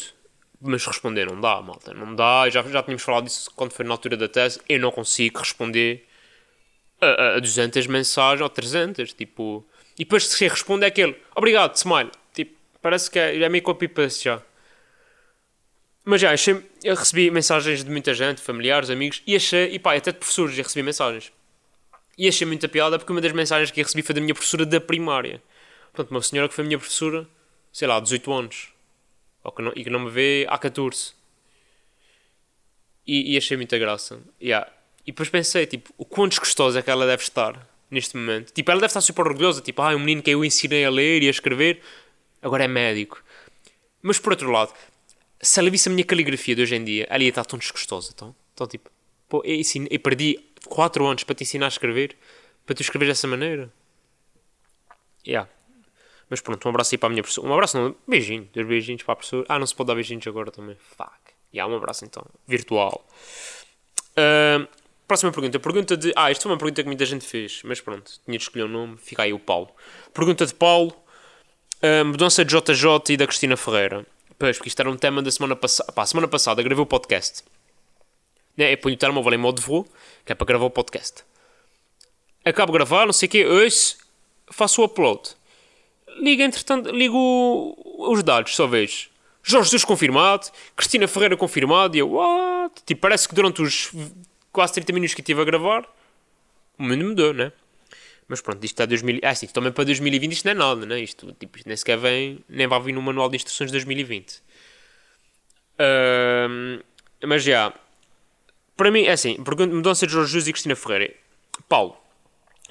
mas 0.60 0.84
responder 0.86 1.26
não 1.26 1.40
dá, 1.40 1.60
malta. 1.60 1.92
Não 1.92 2.14
dá. 2.14 2.48
Já, 2.48 2.62
já 2.62 2.82
tínhamos 2.82 3.02
falado 3.02 3.24
disso 3.24 3.50
quando 3.54 3.72
foi 3.72 3.84
na 3.84 3.92
altura 3.92 4.16
da 4.16 4.28
tese. 4.28 4.60
Eu 4.68 4.80
não 4.80 4.90
consigo 4.90 5.38
responder 5.38 6.06
a, 7.00 7.36
a 7.36 7.38
200 7.40 7.86
mensagens 7.86 8.40
ou 8.40 8.48
300. 8.48 9.12
Tipo, 9.12 9.66
e 9.98 10.04
depois 10.04 10.26
se 10.26 10.48
responde 10.48 10.84
é 10.84 10.88
aquele 10.88 11.16
obrigado, 11.36 11.74
smile. 11.76 12.10
Tipo, 12.32 12.56
parece 12.80 13.10
que 13.10 13.18
é, 13.18 13.40
é 13.40 13.48
meio 13.48 13.62
copy-paste 13.62 14.24
já. 14.24 14.42
Mas 16.10 16.22
já, 16.22 16.32
achei, 16.32 16.64
eu 16.82 16.94
recebi 16.94 17.30
mensagens 17.30 17.84
de 17.84 17.90
muita 17.90 18.14
gente, 18.14 18.40
familiares, 18.40 18.88
amigos, 18.88 19.22
e 19.26 19.36
achei, 19.36 19.74
e 19.74 19.78
pá, 19.78 19.94
até 19.94 20.10
de 20.10 20.16
professores, 20.16 20.56
eu 20.56 20.64
recebi 20.64 20.82
mensagens. 20.82 21.30
E 22.16 22.26
achei 22.26 22.46
muita 22.46 22.66
piada 22.66 22.98
porque 22.98 23.12
uma 23.12 23.20
das 23.20 23.32
mensagens 23.32 23.70
que 23.70 23.78
eu 23.78 23.84
recebi 23.84 24.00
foi 24.00 24.14
da 24.14 24.20
minha 24.22 24.32
professora 24.32 24.64
da 24.64 24.80
primária. 24.80 25.42
Portanto, 25.92 26.10
uma 26.10 26.22
senhora 26.22 26.48
que 26.48 26.54
foi 26.54 26.64
minha 26.64 26.78
professora, 26.78 27.28
sei 27.70 27.86
lá, 27.86 28.00
18 28.00 28.32
anos. 28.32 28.72
Ou 29.44 29.52
que 29.52 29.60
não, 29.60 29.70
e 29.76 29.84
que 29.84 29.90
não 29.90 30.00
me 30.00 30.10
vê 30.10 30.46
há 30.48 30.56
14. 30.56 31.12
E, 33.06 33.34
e 33.34 33.36
achei 33.36 33.58
muita 33.58 33.76
graça. 33.76 34.18
Yeah. 34.40 34.66
E 35.06 35.12
depois 35.12 35.28
pensei, 35.28 35.66
tipo, 35.66 35.92
o 35.98 36.06
quão 36.06 36.26
desgostosa 36.26 36.78
é 36.78 36.82
que 36.82 36.88
ela 36.88 37.04
deve 37.06 37.22
estar 37.22 37.68
neste 37.90 38.16
momento. 38.16 38.50
Tipo, 38.50 38.70
ela 38.70 38.80
deve 38.80 38.88
estar 38.88 39.02
super 39.02 39.26
orgulhosa. 39.26 39.60
Tipo, 39.60 39.82
ah, 39.82 39.94
um 39.94 39.98
menino 39.98 40.22
que 40.22 40.30
eu 40.30 40.42
ensinei 40.42 40.86
a 40.86 40.90
ler 40.90 41.22
e 41.22 41.26
a 41.26 41.30
escrever, 41.30 41.82
agora 42.40 42.64
é 42.64 42.68
médico. 42.68 43.22
Mas 44.00 44.18
por 44.18 44.32
outro 44.32 44.50
lado, 44.50 44.72
se 45.40 45.60
ela 45.60 45.70
visse 45.70 45.88
a 45.88 45.92
minha 45.92 46.04
caligrafia 46.04 46.54
de 46.54 46.62
hoje 46.62 46.74
em 46.74 46.84
dia, 46.84 47.06
ela 47.08 47.22
ia 47.22 47.28
estar 47.28 47.44
tão 47.44 47.58
desgostosa. 47.58 48.10
Então, 48.14 48.34
então 48.54 48.66
tipo, 48.66 48.90
pô, 49.28 49.42
eu, 49.44 49.60
eu 49.90 50.00
perdi 50.00 50.38
4 50.66 51.06
anos 51.06 51.24
para 51.24 51.34
te 51.34 51.44
ensinar 51.44 51.66
a 51.66 51.68
escrever, 51.68 52.16
para 52.66 52.74
tu 52.74 52.82
escrever 52.82 53.06
dessa 53.06 53.26
maneira. 53.26 53.72
Yeah. 55.26 55.48
Mas 56.28 56.40
pronto, 56.40 56.66
um 56.66 56.70
abraço 56.70 56.94
aí 56.94 56.98
para 56.98 57.08
a 57.08 57.10
minha 57.10 57.22
professora. 57.22 57.48
Um 57.48 57.52
abraço, 57.54 57.78
não, 57.78 57.94
beijinho, 58.06 58.48
dois 58.52 58.66
beijinhos 58.66 59.02
para 59.02 59.12
a 59.12 59.16
professora. 59.16 59.46
Ah, 59.48 59.58
não 59.58 59.66
se 59.66 59.74
pode 59.74 59.88
dar 59.88 59.94
beijinhos 59.94 60.26
agora 60.26 60.50
também. 60.50 60.76
Fuck. 60.96 61.10
Yeah, 61.52 61.72
um 61.72 61.76
abraço 61.76 62.04
então, 62.04 62.24
virtual. 62.46 63.06
Uh, 64.12 64.68
próxima 65.06 65.32
pergunta. 65.32 65.58
Pergunta 65.58 65.96
de. 65.96 66.12
Ah, 66.14 66.30
isto 66.30 66.42
foi 66.42 66.52
uma 66.52 66.58
pergunta 66.58 66.82
que 66.82 66.86
muita 66.86 67.06
gente 67.06 67.24
fez, 67.24 67.62
mas 67.64 67.80
pronto, 67.80 68.12
tinha 68.24 68.36
de 68.36 68.44
escolher 68.44 68.64
o 68.64 68.66
um 68.66 68.70
nome, 68.70 68.96
fica 68.98 69.22
aí 69.22 69.32
o 69.32 69.38
Paulo. 69.38 69.70
Pergunta 70.12 70.44
de 70.44 70.52
Paulo: 70.52 70.94
uh, 71.82 72.04
mudança 72.04 72.44
de 72.44 72.54
JJ 72.54 73.14
e 73.14 73.16
da 73.16 73.26
Cristina 73.26 73.56
Ferreira. 73.56 74.06
Pois, 74.38 74.56
porque 74.56 74.68
isto 74.68 74.80
era 74.80 74.90
um 74.90 74.96
tema 74.96 75.20
da 75.20 75.30
semana 75.30 75.56
passada. 75.56 75.90
Pá, 75.92 76.06
semana 76.06 76.28
passada 76.28 76.62
gravei 76.62 76.82
o 76.82 76.86
podcast. 76.86 77.42
Né? 78.56 78.72
Eu 78.72 78.78
ponho 78.78 78.94
o 78.94 78.98
telemóvel 78.98 79.34
em 79.34 79.38
modo 79.38 79.60
voo, 79.60 79.86
que 80.24 80.32
é 80.32 80.34
para 80.34 80.46
gravar 80.46 80.66
o 80.66 80.70
podcast. 80.70 81.24
Acabo 82.44 82.72
de 82.72 82.78
gravar, 82.78 83.06
não 83.06 83.12
sei 83.12 83.26
o 83.26 83.30
quê, 83.30 83.44
ouço, 83.44 83.98
faço 84.50 84.80
o 84.80 84.84
upload. 84.84 85.36
Ligo, 86.20 86.42
entretanto, 86.42 86.90
ligo 86.90 87.76
os 87.98 88.22
dados, 88.22 88.54
só 88.54 88.66
vejo. 88.66 89.10
Jorge 89.42 89.66
Jesus 89.66 89.84
confirmado, 89.84 90.48
Cristina 90.76 91.08
Ferreira 91.08 91.36
confirmado, 91.36 91.96
e 91.96 92.00
eu, 92.00 92.10
what? 92.12 92.82
Tipo, 92.84 93.00
parece 93.00 93.28
que 93.28 93.34
durante 93.34 93.62
os 93.62 93.90
quase 94.52 94.74
30 94.74 94.92
minutos 94.92 95.14
que 95.14 95.20
estive 95.20 95.40
a 95.40 95.44
gravar, 95.44 95.84
o 96.78 96.82
mundo 96.82 97.04
mudou, 97.04 97.32
né? 97.34 97.52
Mas 98.28 98.42
pronto, 98.42 98.62
isto 98.62 98.74
está 98.74 98.84
2000. 98.84 99.20
Ah, 99.22 99.34
sim, 99.34 99.46
também 99.46 99.72
para 99.72 99.84
2020 99.84 100.32
isto 100.32 100.44
não 100.44 100.52
é 100.52 100.54
nada, 100.54 100.86
né? 100.86 101.00
Isto, 101.00 101.32
tipo, 101.32 101.56
isto 101.56 101.66
nem 101.66 101.76
sequer 101.76 101.96
vem. 101.96 102.44
Nem 102.48 102.66
vai 102.66 102.80
vir 102.82 102.92
no 102.92 103.00
manual 103.00 103.30
de 103.30 103.36
instruções 103.36 103.70
de 103.70 103.72
2020. 103.72 104.42
Uh, 105.80 106.84
mas 107.26 107.42
já. 107.42 107.72
Para 108.76 108.90
mim, 108.90 109.04
é 109.04 109.12
assim: 109.12 109.38
mudança 109.38 110.06
de 110.06 110.12
Jorge 110.12 110.32
Jesus 110.32 110.48
e 110.48 110.52
Cristina 110.52 110.76
Ferreira. 110.76 111.14
Paulo. 111.68 111.96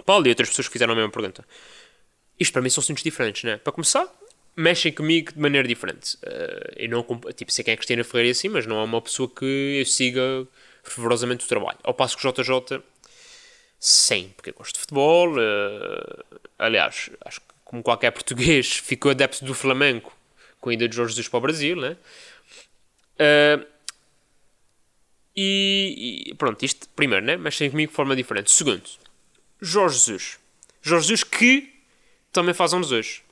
Paulo 0.06 0.28
e 0.28 0.30
outras 0.30 0.50
pessoas 0.50 0.68
que 0.68 0.74
fizeram 0.74 0.94
a 0.94 0.96
mesma 0.96 1.12
pergunta. 1.12 1.44
Isto 2.40 2.54
para 2.54 2.62
mim 2.62 2.70
são 2.70 2.82
assuntos 2.82 3.04
diferentes, 3.04 3.44
né? 3.44 3.58
Para 3.58 3.74
começar, 3.74 4.08
mexem 4.56 4.92
comigo 4.92 5.34
de 5.34 5.40
maneira 5.40 5.68
diferente. 5.68 6.18
Uh, 6.18 6.74
eu 6.76 6.90
não. 6.90 7.04
Tipo, 7.34 7.52
sei 7.52 7.64
quem 7.66 7.74
é 7.74 7.78
Cristina 7.78 8.04
Ferreira 8.04 8.32
assim, 8.32 8.48
mas 8.48 8.68
não 8.68 8.80
é 8.80 8.84
uma 8.84 9.02
pessoa 9.02 9.28
que 9.28 9.80
eu 9.80 9.86
siga 9.86 10.48
fervorosamente 10.84 11.46
o 11.46 11.48
trabalho. 11.48 11.80
Ao 11.84 11.96
passo 11.96 12.16
que 12.16 12.28
o 12.28 12.32
JJ 12.32 12.84
Sim, 13.80 14.34
porque 14.36 14.50
eu 14.50 14.54
gosto 14.54 14.74
de 14.74 14.80
futebol. 14.82 15.34
Uh, 15.34 16.40
aliás, 16.58 17.10
acho 17.26 17.40
que 17.42 17.48
como 17.64 17.84
qualquer 17.84 18.12
português 18.14 18.78
ficou 18.78 19.12
adepto 19.12 19.46
do 19.46 19.54
Flamengo 19.54 20.12
com 20.60 20.70
a 20.70 20.74
ida 20.74 20.88
de 20.88 20.96
Jorge 20.96 21.12
Jesus 21.12 21.28
para 21.28 21.38
o 21.38 21.42
Brasil, 21.42 21.76
né? 21.76 21.98
Uh, 23.16 23.66
e, 25.36 26.26
e, 26.30 26.34
pronto, 26.34 26.66
isto 26.66 26.90
primeiro, 26.90 27.24
né? 27.24 27.38
Mexem 27.38 27.70
comigo 27.70 27.92
de 27.92 27.96
forma 27.96 28.16
diferente. 28.16 28.50
Segundo, 28.50 28.84
Jorge 29.62 29.96
Jesus. 30.00 30.40
Jorge 30.82 31.08
Jesus 31.08 31.24
que 31.24 31.74
também 32.32 32.54
faz 32.54 32.74
anos 32.74 32.92
hoje. 32.92 33.24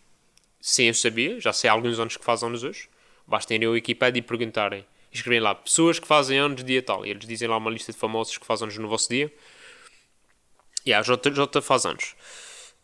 Sim, 0.61 0.85
eu 0.85 0.93
sabia, 0.93 1.39
já 1.39 1.53
sei 1.53 1.69
há 1.69 1.73
alguns 1.73 1.99
anos 1.99 2.17
que 2.17 2.23
faz 2.23 2.43
anos 2.43 2.63
hoje. 2.63 2.89
Basta 3.27 3.53
irem 3.53 3.67
ao 3.67 3.73
Wikipedia 3.73 4.19
e 4.19 4.21
perguntarem. 4.21 4.85
Escrevem 5.11 5.39
lá 5.39 5.55
pessoas 5.55 5.97
que 5.97 6.07
fazem 6.07 6.37
anos 6.37 6.63
dia 6.63 6.81
tal. 6.81 7.05
E 7.05 7.09
eles 7.09 7.25
dizem 7.25 7.47
lá 7.47 7.57
uma 7.57 7.71
lista 7.71 7.91
de 7.91 7.97
famosos 7.97 8.37
que 8.37 8.45
fazem 8.45 8.65
anos 8.65 8.77
no 8.77 8.87
vosso 8.87 9.09
dia. 9.09 9.31
Yeah, 10.87 11.11
a 11.11 11.15
JJ 11.15 11.61
faz 11.61 11.85
anos. 11.85 12.15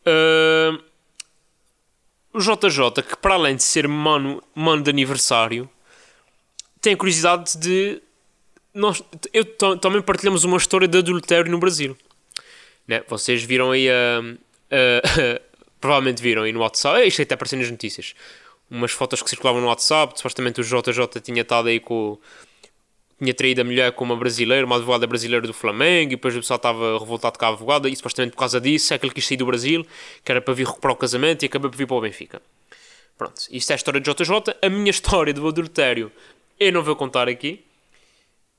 Uh, 0.05 0.81
o 2.33 2.39
JJ, 2.39 3.03
que 3.07 3.15
para 3.17 3.35
além 3.35 3.55
de 3.55 3.63
ser 3.63 3.87
mano, 3.87 4.41
mano 4.55 4.81
de 4.81 4.89
aniversário, 4.89 5.69
tem 6.81 6.95
curiosidade 6.95 7.57
de. 7.57 8.01
Nós, 8.73 9.03
eu 9.33 9.45
também 9.77 10.01
partilhamos 10.01 10.43
uma 10.43 10.57
história 10.57 10.87
de 10.87 10.97
adultério 10.97 11.51
no 11.51 11.59
Brasil. 11.59 11.97
Né? 12.87 13.03
Vocês 13.07 13.43
viram 13.43 13.71
aí 13.71 13.89
a. 13.89 14.21
provavelmente 15.81 16.21
viram 16.21 16.43
aí 16.43 16.51
no 16.51 16.59
WhatsApp. 16.59 17.05
Isto 17.05 17.23
até 17.23 17.33
apareceu 17.33 17.59
nas 17.59 17.69
notícias. 17.69 18.13
Umas 18.69 18.91
fotos 18.91 19.21
que 19.21 19.29
circulavam 19.29 19.59
no 19.59 19.67
WhatsApp. 19.67 20.17
Supostamente 20.17 20.61
o 20.61 20.63
JJ 20.63 21.19
tinha 21.21 21.41
estado 21.41 21.67
aí 21.67 21.79
com 21.79 22.17
tinha 23.21 23.33
traído 23.35 23.61
a 23.61 23.63
mulher 23.63 23.91
com 23.91 24.03
uma 24.03 24.15
brasileira, 24.15 24.65
uma 24.65 24.77
advogada 24.77 25.05
brasileira 25.05 25.45
do 25.45 25.53
Flamengo, 25.53 26.13
e 26.13 26.15
depois 26.15 26.35
o 26.35 26.39
pessoal 26.39 26.57
estava 26.57 26.97
revoltado 26.97 27.37
com 27.37 27.45
a 27.45 27.49
advogada, 27.49 27.87
e 27.87 27.95
supostamente 27.95 28.31
por 28.31 28.39
causa 28.39 28.59
disso 28.59 28.93
é 28.93 28.97
que 28.97 29.05
ele 29.05 29.13
quis 29.13 29.27
sair 29.27 29.37
do 29.37 29.45
Brasil, 29.45 29.85
que 30.25 30.31
era 30.31 30.41
para 30.41 30.53
vir 30.55 30.65
recuperar 30.65 30.95
o 30.95 30.97
casamento, 30.97 31.43
e 31.43 31.45
acabou 31.45 31.69
por 31.69 31.77
vir 31.77 31.85
para 31.85 31.97
o 31.97 32.01
Benfica. 32.01 32.41
Pronto, 33.17 33.39
isto 33.51 33.69
é 33.69 33.73
a 33.73 33.75
história 33.75 34.01
de 34.01 34.11
JJ. 34.11 34.55
A 34.59 34.69
minha 34.69 34.89
história 34.91 35.31
do 35.31 35.47
adultério 35.47 36.11
eu 36.59 36.71
não 36.71 36.83
vou 36.83 36.95
contar 36.95 37.27
aqui. 37.27 37.63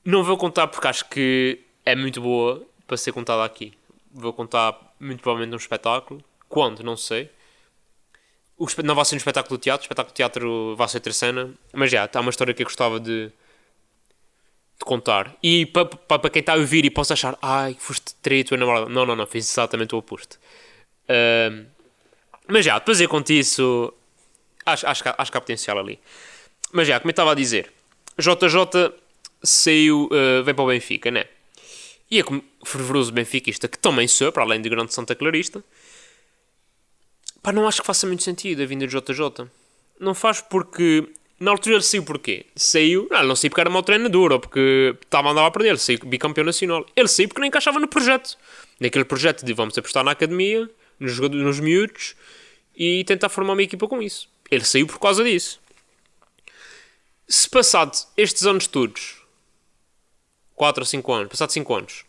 Não 0.05 0.23
vou 0.23 0.37
contar 0.37 0.67
porque 0.67 0.87
acho 0.87 1.09
que 1.09 1.59
é 1.85 1.95
muito 1.95 2.21
boa 2.21 2.65
para 2.87 2.95
ser 2.97 3.11
contada 3.11 3.43
aqui. 3.43 3.73
Vou 4.11 4.31
contar 4.31 4.77
muito 4.99 5.21
provavelmente 5.21 5.51
num 5.51 5.57
espetáculo. 5.57 6.23
Quando? 6.47 6.83
Não 6.83 6.95
sei. 6.95 7.29
Não 8.83 8.95
vai 8.95 9.03
ser 9.03 9.15
no 9.15 9.17
espetáculo 9.17 9.57
do 9.57 9.61
teatro, 9.61 9.83
o 9.83 9.85
espetáculo 9.85 10.13
do 10.13 10.15
teatro 10.15 10.75
vai 10.75 10.87
ser 10.87 10.99
terceira, 10.99 11.49
mas 11.73 11.91
já, 11.91 12.05
está 12.05 12.21
uma 12.21 12.29
história 12.29 12.53
que 12.53 12.61
eu 12.61 12.65
gostava 12.65 12.99
de, 12.99 13.31
contar. 14.85 15.35
E 15.41 15.65
para 15.65 15.85
pa, 15.85 16.19
pa 16.19 16.29
quem 16.29 16.39
está 16.39 16.53
a 16.53 16.57
ouvir 16.57 16.85
e 16.85 16.89
possa 16.89 17.13
achar, 17.13 17.37
ai, 17.41 17.75
foste 17.79 18.15
traído 18.21 18.49
tua 18.49 18.57
namorada. 18.57 18.89
Não, 18.89 19.05
não, 19.05 19.15
não, 19.15 19.27
fiz 19.27 19.49
exatamente 19.49 19.95
o 19.95 19.97
oposto. 19.97 20.39
Uh, 21.03 21.65
mas 22.47 22.65
já, 22.65 22.79
depois 22.79 22.99
eu 22.99 23.09
conto 23.09 23.31
isso. 23.31 23.93
Acho, 24.65 24.87
acho, 24.87 25.03
acho 25.17 25.31
que 25.31 25.37
há 25.37 25.41
potencial 25.41 25.79
ali. 25.79 25.99
Mas 26.71 26.87
já, 26.87 26.99
como 26.99 27.09
eu 27.09 27.13
estava 27.13 27.31
a 27.31 27.35
dizer, 27.35 27.71
JJ 28.17 28.93
saiu, 29.43 30.09
uh, 30.11 30.43
vem 30.43 30.53
para 30.53 30.63
o 30.63 30.67
Benfica, 30.67 31.11
né? 31.11 31.25
E 32.09 32.19
é 32.19 32.23
como 32.23 32.43
fervoroso 32.63 33.11
benfiquista, 33.11 33.67
que 33.67 33.77
também 33.77 34.07
sou, 34.07 34.31
para 34.31 34.43
além 34.43 34.61
de 34.61 34.69
grande 34.69 34.93
Santa 34.93 35.15
Clarista, 35.15 35.63
pá, 37.41 37.51
não 37.51 37.67
acho 37.67 37.81
que 37.81 37.87
faça 37.87 38.05
muito 38.05 38.21
sentido 38.21 38.61
a 38.61 38.65
vinda 38.65 38.85
de 38.85 38.95
JJ. 38.95 39.47
Não 39.99 40.13
faz 40.13 40.39
porque 40.39 41.09
na 41.43 41.51
altura 41.51 41.81
saiu 41.81 42.03
porquê? 42.03 42.45
Saiu, 42.55 43.07
não, 43.11 43.23
não 43.23 43.35
saiu 43.35 43.49
porque 43.51 43.61
era 43.61 43.69
mau 43.69 43.83
treinador 43.83 44.31
ou 44.31 44.39
porque 44.39 44.95
estava 45.03 45.27
a 45.27 45.31
andar 45.31 45.45
a 45.45 45.51
perder, 45.51 45.69
ele 45.69 45.77
saiu 45.77 45.99
bicampeão 46.05 46.45
nacional. 46.45 46.85
Ele 46.95 47.07
saiu 47.07 47.27
porque 47.27 47.41
não 47.41 47.47
encaixava 47.47 47.79
no 47.81 47.87
projeto. 47.87 48.37
Naquele 48.79 49.03
projeto 49.03 49.45
de 49.45 49.53
vamos 49.53 49.77
apostar 49.77 50.05
na 50.05 50.11
academia, 50.11 50.69
nos, 50.97 51.19
nos 51.19 51.59
miúdos 51.59 52.15
e 52.75 53.03
tentar 53.03 53.27
formar 53.27 53.53
uma 53.53 53.61
equipa 53.61 53.87
com 53.89 54.01
isso. 54.01 54.29
Ele 54.49 54.63
saiu 54.63 54.87
por 54.87 54.99
causa 54.99 55.21
disso. 55.21 55.59
Se 57.27 57.49
passado 57.49 57.91
estes 58.15 58.45
anos 58.45 58.65
todos, 58.65 59.21
4 60.55 60.81
ou 60.81 60.85
5 60.85 61.13
anos, 61.13 61.29
passado 61.29 61.51
5 61.51 61.75
anos, 61.75 62.05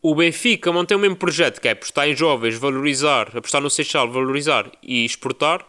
o 0.00 0.12
Benfica 0.12 0.72
mantém 0.72 0.96
o 0.96 1.00
mesmo 1.00 1.16
projeto 1.16 1.60
que 1.60 1.68
é 1.68 1.70
apostar 1.70 2.08
em 2.08 2.16
jovens, 2.16 2.58
valorizar, 2.58 3.36
apostar 3.36 3.60
no 3.60 3.70
Seixal, 3.70 4.10
valorizar 4.10 4.72
e 4.82 5.04
exportar, 5.04 5.64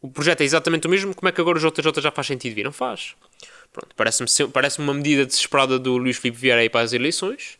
o 0.00 0.10
projeto 0.10 0.40
é 0.40 0.44
exatamente 0.44 0.86
o 0.86 0.90
mesmo, 0.90 1.14
como 1.14 1.28
é 1.28 1.32
que 1.32 1.40
agora 1.40 1.58
o 1.58 1.60
JJ 1.60 2.00
já 2.02 2.10
faz 2.10 2.26
sentido 2.26 2.54
vir? 2.54 2.64
Não 2.64 2.72
faz. 2.72 3.14
Pronto, 3.72 3.94
parece-me 3.94 4.48
parece 4.48 4.78
uma 4.78 4.94
medida 4.94 5.24
desesperada 5.24 5.78
do 5.78 5.96
Luís 5.96 6.16
Filipe 6.16 6.40
Vieira 6.40 6.68
para 6.70 6.80
as 6.80 6.92
eleições. 6.92 7.58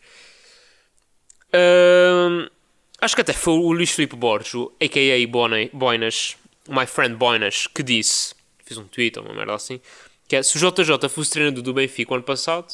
Acho 3.00 3.14
que 3.14 3.20
até 3.22 3.32
foi 3.32 3.54
o 3.54 3.72
Luís 3.72 3.90
Filipe 3.90 4.16
Borges, 4.16 4.52
a.k.a. 4.80 5.28
Boinas, 5.72 6.36
my 6.68 6.86
friend 6.86 7.16
Boinas, 7.16 7.66
que 7.66 7.82
disse, 7.82 8.34
fiz 8.64 8.76
um 8.76 8.84
tweet 8.84 9.18
ou 9.18 9.24
uma 9.24 9.34
merda 9.34 9.54
assim, 9.54 9.80
que 10.28 10.36
é, 10.36 10.42
se 10.42 10.56
o 10.56 10.60
JJ 10.60 11.08
fosse 11.08 11.30
treinador 11.30 11.62
do 11.62 11.72
Benfica 11.72 12.12
o 12.12 12.14
ano 12.14 12.24
passado, 12.24 12.66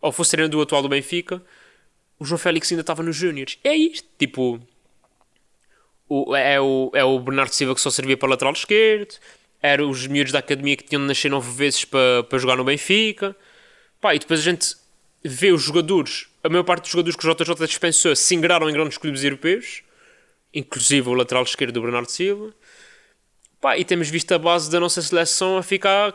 ou 0.00 0.12
fosse 0.12 0.32
treinador 0.32 0.62
atual 0.62 0.82
do 0.82 0.88
Benfica, 0.88 1.42
o 2.18 2.24
João 2.24 2.38
Félix 2.38 2.70
ainda 2.70 2.82
estava 2.82 3.02
nos 3.02 3.16
Júniors. 3.16 3.58
É 3.64 3.74
isto, 3.74 4.08
tipo 4.18 4.60
o, 6.08 6.34
é, 6.36 6.60
o, 6.60 6.90
é 6.94 7.04
o 7.04 7.18
Bernardo 7.18 7.52
Silva 7.52 7.74
que 7.74 7.80
só 7.80 7.90
servia 7.90 8.16
para 8.16 8.28
lateral 8.28 8.52
esquerdo, 8.52 9.14
eram 9.62 9.88
os 9.88 10.06
miúdos 10.06 10.32
da 10.32 10.40
academia 10.40 10.76
que 10.76 10.84
tinham 10.84 11.00
de 11.00 11.08
nascer 11.08 11.30
nove 11.30 11.50
vezes 11.50 11.84
para, 11.84 12.22
para 12.24 12.38
jogar 12.38 12.56
no 12.56 12.64
Benfica. 12.64 13.34
Pá, 14.00 14.14
e 14.14 14.18
depois 14.18 14.40
a 14.40 14.42
gente 14.42 14.76
vê 15.24 15.52
os 15.52 15.62
jogadores, 15.62 16.28
a 16.42 16.50
maior 16.50 16.64
parte 16.64 16.82
dos 16.82 16.90
jogadores 16.90 17.16
que 17.16 17.26
o 17.26 17.34
JJ 17.34 17.66
dispensou 17.66 18.14
se 18.14 18.34
ingraram 18.34 18.68
em 18.68 18.74
grandes 18.74 18.98
clubes 18.98 19.24
europeus, 19.24 19.82
inclusive 20.52 21.08
o 21.08 21.14
lateral 21.14 21.42
esquerdo 21.42 21.72
do 21.72 21.80
Bernardo 21.80 22.10
Silva. 22.10 22.52
Pá, 23.58 23.78
e 23.78 23.84
temos 23.84 24.10
visto 24.10 24.32
a 24.32 24.38
base 24.38 24.70
da 24.70 24.78
nossa 24.78 25.00
seleção 25.00 25.56
a 25.56 25.62
ficar 25.62 26.14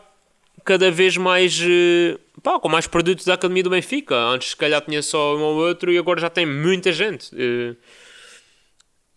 cada 0.63 0.91
vez 0.91 1.17
mais 1.17 1.59
eh, 1.59 2.19
pá, 2.43 2.59
com 2.59 2.69
mais 2.69 2.85
produtos 2.85 3.25
da 3.25 3.33
academia 3.33 3.63
do 3.63 3.71
Benfica. 3.71 4.15
Antes 4.15 4.51
se 4.51 4.55
calhar 4.55 4.79
tinha 4.81 5.01
só 5.01 5.35
um 5.35 5.41
ou 5.41 5.55
outro 5.55 5.91
e 5.91 5.97
agora 5.97 6.21
já 6.21 6.29
tem 6.29 6.45
muita 6.45 6.91
gente. 6.91 7.31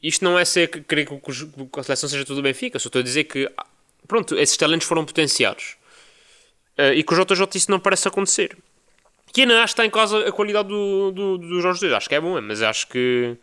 Isto 0.03 0.25
não 0.25 0.39
é 0.39 0.45
ser 0.45 0.69
querer 0.69 1.07
que 1.07 1.81
a 1.81 1.83
seleção 1.83 2.09
seja 2.09 2.25
tudo 2.25 2.43
Benfica, 2.43 2.79
só 2.79 2.89
estou 2.89 3.01
a 3.01 3.03
dizer 3.03 3.25
que 3.25 3.49
pronto, 4.09 4.37
esses 4.37 4.57
talentos 4.57 4.87
foram 4.87 5.05
potenciados. 5.05 5.77
Uh, 6.79 6.93
e 6.95 7.05
com 7.05 7.15
o 7.15 7.25
JJ 7.25 7.47
isso 7.55 7.71
não 7.71 7.79
parece 7.79 8.09
acontecer. 8.09 8.57
Que 9.33 9.43
ainda 9.43 9.63
acho 9.63 9.75
que 9.75 9.81
está 9.81 9.87
em 9.87 9.91
causa 9.91 10.29
a 10.29 10.33
qualidade 10.33 10.69
do, 10.69 11.11
do, 11.11 11.39
do 11.39 11.61
Jorge. 11.61 11.93
Acho 11.95 12.09
que 12.09 12.15
é 12.15 12.21
bom, 12.21 12.41
mas 12.41 12.61
acho 12.63 12.87
que. 12.89 13.37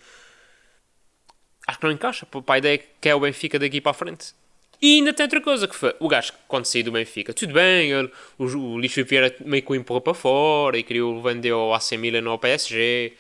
Acho 1.68 1.80
que 1.80 1.86
não 1.86 1.92
encaixa 1.92 2.26
para 2.26 2.56
a 2.56 2.58
ideia 2.58 2.78
que 2.78 3.10
é 3.10 3.16
o 3.16 3.20
Benfica 3.20 3.58
daqui 3.58 3.80
para 3.80 3.92
a 3.92 3.94
frente. 3.94 4.34
E 4.82 4.96
ainda 4.96 5.14
tem 5.14 5.24
outra 5.24 5.42
coisa 5.42 5.68
que 5.68 5.76
foi: 5.76 5.96
o 6.00 6.08
gajo, 6.08 6.34
quando 6.48 6.66
saiu 6.66 6.84
do 6.84 6.92
Benfica, 6.92 7.34
tudo 7.34 7.54
bem, 7.54 7.92
ele, 7.92 8.12
o, 8.38 8.46
o 8.46 8.80
Lixo 8.80 9.04
Vieira 9.04 9.36
meio 9.42 9.64
que 9.64 9.72
o 9.72 9.76
empurrou 9.76 10.02
para 10.02 10.14
fora 10.14 10.78
e 10.78 10.84
queria 10.84 11.04
vender 11.22 11.52
ao 11.52 11.74
AC 11.74 11.92
Milan 11.94 12.24
ou 12.26 12.32
ao 12.32 12.40
PSG. 12.40 13.14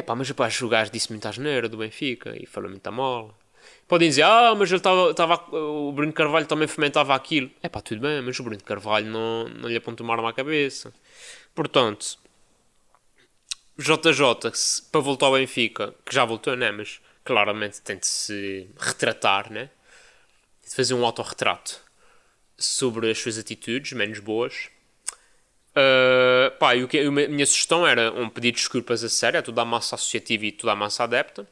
É 0.00 0.02
pá, 0.02 0.14
mas 0.14 0.30
rapaz, 0.30 0.58
o 0.62 0.68
gajo 0.68 0.90
disse 0.90 1.10
muita 1.10 1.28
asneira 1.28 1.68
do 1.68 1.76
Benfica 1.76 2.34
e 2.34 2.46
falou 2.46 2.70
muito 2.70 2.90
mal. 2.90 3.38
Podem 3.86 4.08
dizer, 4.08 4.22
ah, 4.22 4.54
mas 4.56 4.70
ele 4.70 4.78
estava. 4.78 5.34
O 5.54 5.92
Bruno 5.92 6.10
Carvalho 6.10 6.46
também 6.46 6.66
fomentava 6.66 7.14
aquilo. 7.14 7.50
É 7.62 7.68
pá, 7.68 7.82
tudo 7.82 8.00
bem, 8.00 8.22
mas 8.22 8.40
o 8.40 8.42
Bruno 8.42 8.62
Carvalho 8.62 9.06
não, 9.06 9.46
não 9.50 9.68
lhe 9.68 9.76
apontou 9.76 10.02
uma 10.02 10.14
arma 10.14 10.30
à 10.30 10.32
cabeça. 10.32 10.90
Portanto, 11.54 12.18
JJ, 13.78 14.86
para 14.90 15.00
voltar 15.02 15.26
ao 15.26 15.34
Benfica, 15.34 15.94
que 16.06 16.14
já 16.14 16.24
voltou, 16.24 16.56
né? 16.56 16.70
Mas 16.70 16.98
claramente 17.22 17.82
tem 17.82 17.98
de 17.98 18.06
se 18.06 18.70
retratar, 18.78 19.52
né? 19.52 19.68
De 20.66 20.74
fazer 20.74 20.94
um 20.94 21.04
autorretrato 21.04 21.78
sobre 22.56 23.10
as 23.10 23.18
suas 23.18 23.36
atitudes 23.36 23.92
menos 23.92 24.18
boas 24.18 24.70
Uh, 25.70 26.50
pá, 26.58 26.74
e 26.74 26.82
o 26.82 26.88
que, 26.88 26.98
a 26.98 27.10
minha 27.10 27.46
sugestão 27.46 27.86
era 27.86 28.12
um 28.12 28.28
pedido 28.28 28.56
de 28.56 28.60
desculpas 28.60 29.04
a 29.04 29.08
sério 29.08 29.38
a 29.38 29.42
toda 29.42 29.62
a 29.62 29.64
massa 29.64 29.94
associativa 29.94 30.46
e 30.46 30.52
toda 30.52 30.72
a 30.72 30.76
massa 30.76 31.04
adepta 31.04 31.46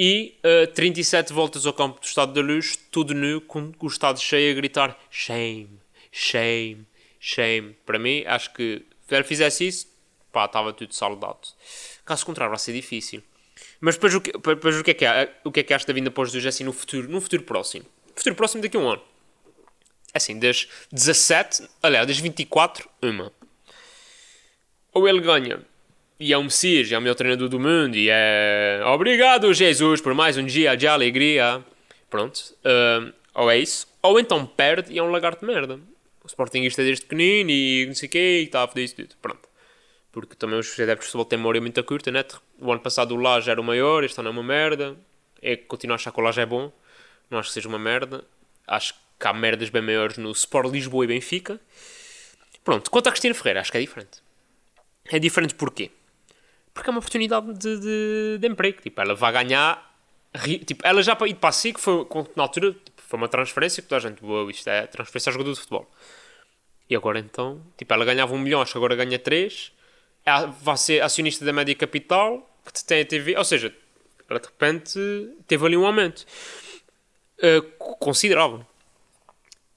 e 0.00 0.38
uh, 0.44 0.62
ah, 0.62 0.72
37 0.72 1.32
voltas 1.32 1.66
ao 1.66 1.72
campo 1.72 2.00
do 2.00 2.04
Estado 2.04 2.32
da 2.32 2.40
Luz, 2.40 2.78
tudo 2.88 3.12
nu, 3.14 3.40
com 3.40 3.72
o 3.80 3.86
Estado 3.88 4.20
cheio 4.20 4.52
a 4.52 4.54
gritar 4.54 4.96
shame, 5.10 5.80
shame, 6.12 6.86
shame. 7.18 7.76
Para 7.84 7.98
mim, 7.98 8.22
acho 8.24 8.54
que 8.54 8.86
se 9.08 9.14
ele 9.16 9.24
fizesse 9.24 9.66
isso, 9.66 9.88
pá, 10.30 10.44
estava 10.44 10.72
tudo 10.72 10.94
saudado. 10.94 11.48
Caso 12.04 12.24
contrário, 12.24 12.50
vai 12.50 12.60
ser 12.60 12.72
difícil. 12.74 13.24
Mas 13.80 13.96
depois 13.96 14.14
o 14.14 14.20
que, 14.20 14.30
depois, 14.30 14.76
o 14.76 14.84
que 14.84 14.92
é 14.92 14.94
que 14.94 15.04
há? 15.04 15.28
O 15.42 15.50
que 15.50 15.58
é 15.58 15.62
que 15.64 15.74
acha 15.74 15.84
da 15.84 15.92
vinda 15.92 16.12
para 16.12 16.22
os 16.22 16.30
dois 16.30 16.46
assim 16.46 16.62
no 16.62 16.72
futuro, 16.72 17.08
no 17.08 17.20
futuro 17.20 17.42
próximo? 17.42 17.84
Futuro 18.14 18.36
próximo 18.36 18.62
daqui 18.62 18.76
a 18.76 18.80
um 18.80 18.88
ano. 18.88 19.02
É 20.14 20.18
assim, 20.18 20.38
das 20.38 20.68
17, 20.92 21.68
aliás, 21.82 22.06
das 22.06 22.18
24, 22.18 22.88
uma 23.02 23.32
ou 24.92 25.08
ele 25.08 25.20
ganha 25.20 25.60
e 26.20 26.32
é 26.32 26.38
um 26.38 26.44
Messias, 26.44 26.90
é 26.90 26.98
o 26.98 27.00
melhor 27.00 27.14
treinador 27.14 27.48
do 27.48 27.60
mundo 27.60 27.94
e 27.94 28.08
é 28.10 28.80
obrigado 28.86 29.52
Jesus 29.54 30.00
por 30.00 30.14
mais 30.14 30.36
um 30.36 30.44
dia 30.44 30.76
de 30.76 30.86
alegria. 30.86 31.64
Pronto, 32.10 32.38
uh, 32.64 33.12
ou 33.34 33.50
é 33.50 33.58
isso, 33.58 33.86
ou 34.02 34.18
então 34.18 34.44
perde 34.44 34.92
e 34.92 34.98
é 34.98 35.02
um 35.02 35.10
lagarto 35.10 35.46
de 35.46 35.52
merda. 35.52 35.78
O 36.24 36.26
Sportingista 36.26 36.82
desde 36.82 37.04
pequenino 37.04 37.50
e 37.50 37.86
não 37.86 37.94
sei 37.94 38.08
o 38.08 38.10
quê 38.10 38.40
e 38.40 38.44
está 38.44 38.64
a 38.64 38.68
foder 38.68 38.84
isso 38.84 38.96
tudo. 38.96 39.14
Pronto. 39.22 39.48
Porque 40.10 40.34
também 40.34 40.58
os 40.58 40.72
adeptos 40.80 41.06
de 41.06 41.12
futebol 41.12 41.24
têm 41.24 41.38
memória 41.38 41.60
muito 41.60 41.82
curta, 41.84 42.10
né? 42.10 42.24
O 42.58 42.72
ano 42.72 42.80
passado 42.80 43.14
o 43.14 43.16
Laje 43.16 43.50
era 43.50 43.60
o 43.60 43.64
maior, 43.64 44.02
este 44.02 44.18
ano 44.18 44.28
é 44.28 44.32
uma 44.32 44.42
merda. 44.42 44.96
É 45.40 45.56
que 45.56 45.64
continuo 45.64 45.94
a 45.94 45.96
achar 45.96 46.10
que 46.10 46.20
o 46.20 46.22
Laje 46.22 46.40
é 46.40 46.46
bom. 46.46 46.72
Não 47.30 47.38
acho 47.38 47.50
que 47.50 47.54
seja 47.54 47.68
uma 47.68 47.78
merda. 47.78 48.24
Acho 48.66 48.94
que 49.18 49.26
há 49.28 49.32
merdas 49.32 49.68
bem 49.68 49.82
maiores 49.82 50.18
no 50.18 50.32
Sport 50.32 50.72
Lisboa 50.72 51.04
e 51.04 51.08
Benfica. 51.08 51.60
Pronto, 52.64 52.90
quanto 52.90 53.06
à 53.06 53.10
Cristina 53.12 53.34
Ferreira, 53.34 53.60
acho 53.60 53.70
que 53.70 53.78
é 53.78 53.80
diferente. 53.80 54.20
É 55.10 55.18
diferente 55.18 55.54
porquê? 55.54 55.90
Porque 56.72 56.88
é 56.88 56.92
uma 56.92 56.98
oportunidade 56.98 57.52
de, 57.54 57.80
de, 57.80 58.38
de 58.38 58.46
emprego. 58.46 58.80
Tipo, 58.80 59.00
ela 59.00 59.14
vai 59.14 59.32
ganhar. 59.32 59.86
Tipo, 60.66 60.86
ela 60.86 61.02
já 61.02 61.16
para 61.16 61.26
ir 61.26 61.34
para 61.34 61.48
a 61.48 61.52
SIC 61.52 61.78
foi, 61.78 62.06
na 62.36 62.42
altura, 62.42 62.72
tipo, 62.72 63.02
foi 63.02 63.18
uma 63.18 63.28
transferência 63.28 63.82
que 63.82 63.88
toda 63.88 64.06
a 64.06 64.08
gente, 64.10 64.20
boa, 64.20 64.50
isto 64.50 64.68
é 64.68 64.86
transferência 64.86 65.30
a 65.30 65.32
jogador 65.32 65.52
de 65.52 65.58
futebol. 65.58 65.90
E 66.88 66.94
agora 66.94 67.18
então, 67.18 67.60
tipo, 67.76 67.92
ela 67.92 68.04
ganhava 68.04 68.34
um 68.34 68.38
milhão, 68.38 68.62
acho 68.62 68.72
que 68.72 68.78
agora 68.78 68.94
ganha 68.94 69.18
3. 69.18 69.72
Vai 70.60 70.76
ser 70.76 71.02
acionista 71.02 71.44
da 71.44 71.52
Média 71.52 71.74
Capital, 71.74 72.48
que 72.64 72.84
tem 72.84 73.00
a 73.00 73.04
TV. 73.04 73.36
Ou 73.36 73.44
seja, 73.44 73.74
ela 74.28 74.38
de 74.38 74.46
repente 74.46 75.00
teve 75.46 75.64
ali 75.66 75.76
um 75.76 75.86
aumento 75.86 76.26
uh, 77.38 77.62
considerável. 77.96 78.64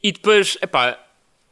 E 0.03 0.11
depois, 0.11 0.57
epá, 0.61 0.99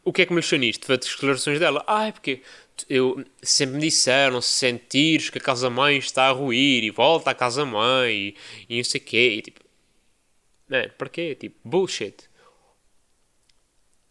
o 0.04 0.12
que 0.12 0.24
é 0.24 0.26
que 0.26 0.34
me 0.34 0.40
lixou 0.40 0.58
nisto? 0.58 0.86
Foi 0.86 0.96
as 0.96 1.06
declarações 1.06 1.60
dela. 1.60 1.84
Ah, 1.88 2.08
é 2.08 2.12
porque 2.12 2.42
eu 2.90 3.24
sempre 3.42 3.76
me 3.76 3.82
disseram 3.82 4.42
se 4.42 4.50
sentires 4.50 5.30
que 5.30 5.38
a 5.38 5.42
casa-mãe 5.42 5.98
está 5.98 6.28
a 6.28 6.32
ruir 6.32 6.84
e 6.84 6.92
volta 6.92 7.32
à 7.32 7.34
casa-mãe 7.34 8.14
e, 8.16 8.36
e 8.70 8.78
não 8.78 8.84
sei 8.84 9.02
o 9.02 9.04
quê. 9.04 9.36
E 9.38 9.42
tipo, 9.42 9.62
man, 10.70 10.90
para 10.98 11.10
quê? 11.10 11.36
Tipo, 11.36 11.58
bullshit. 11.64 12.30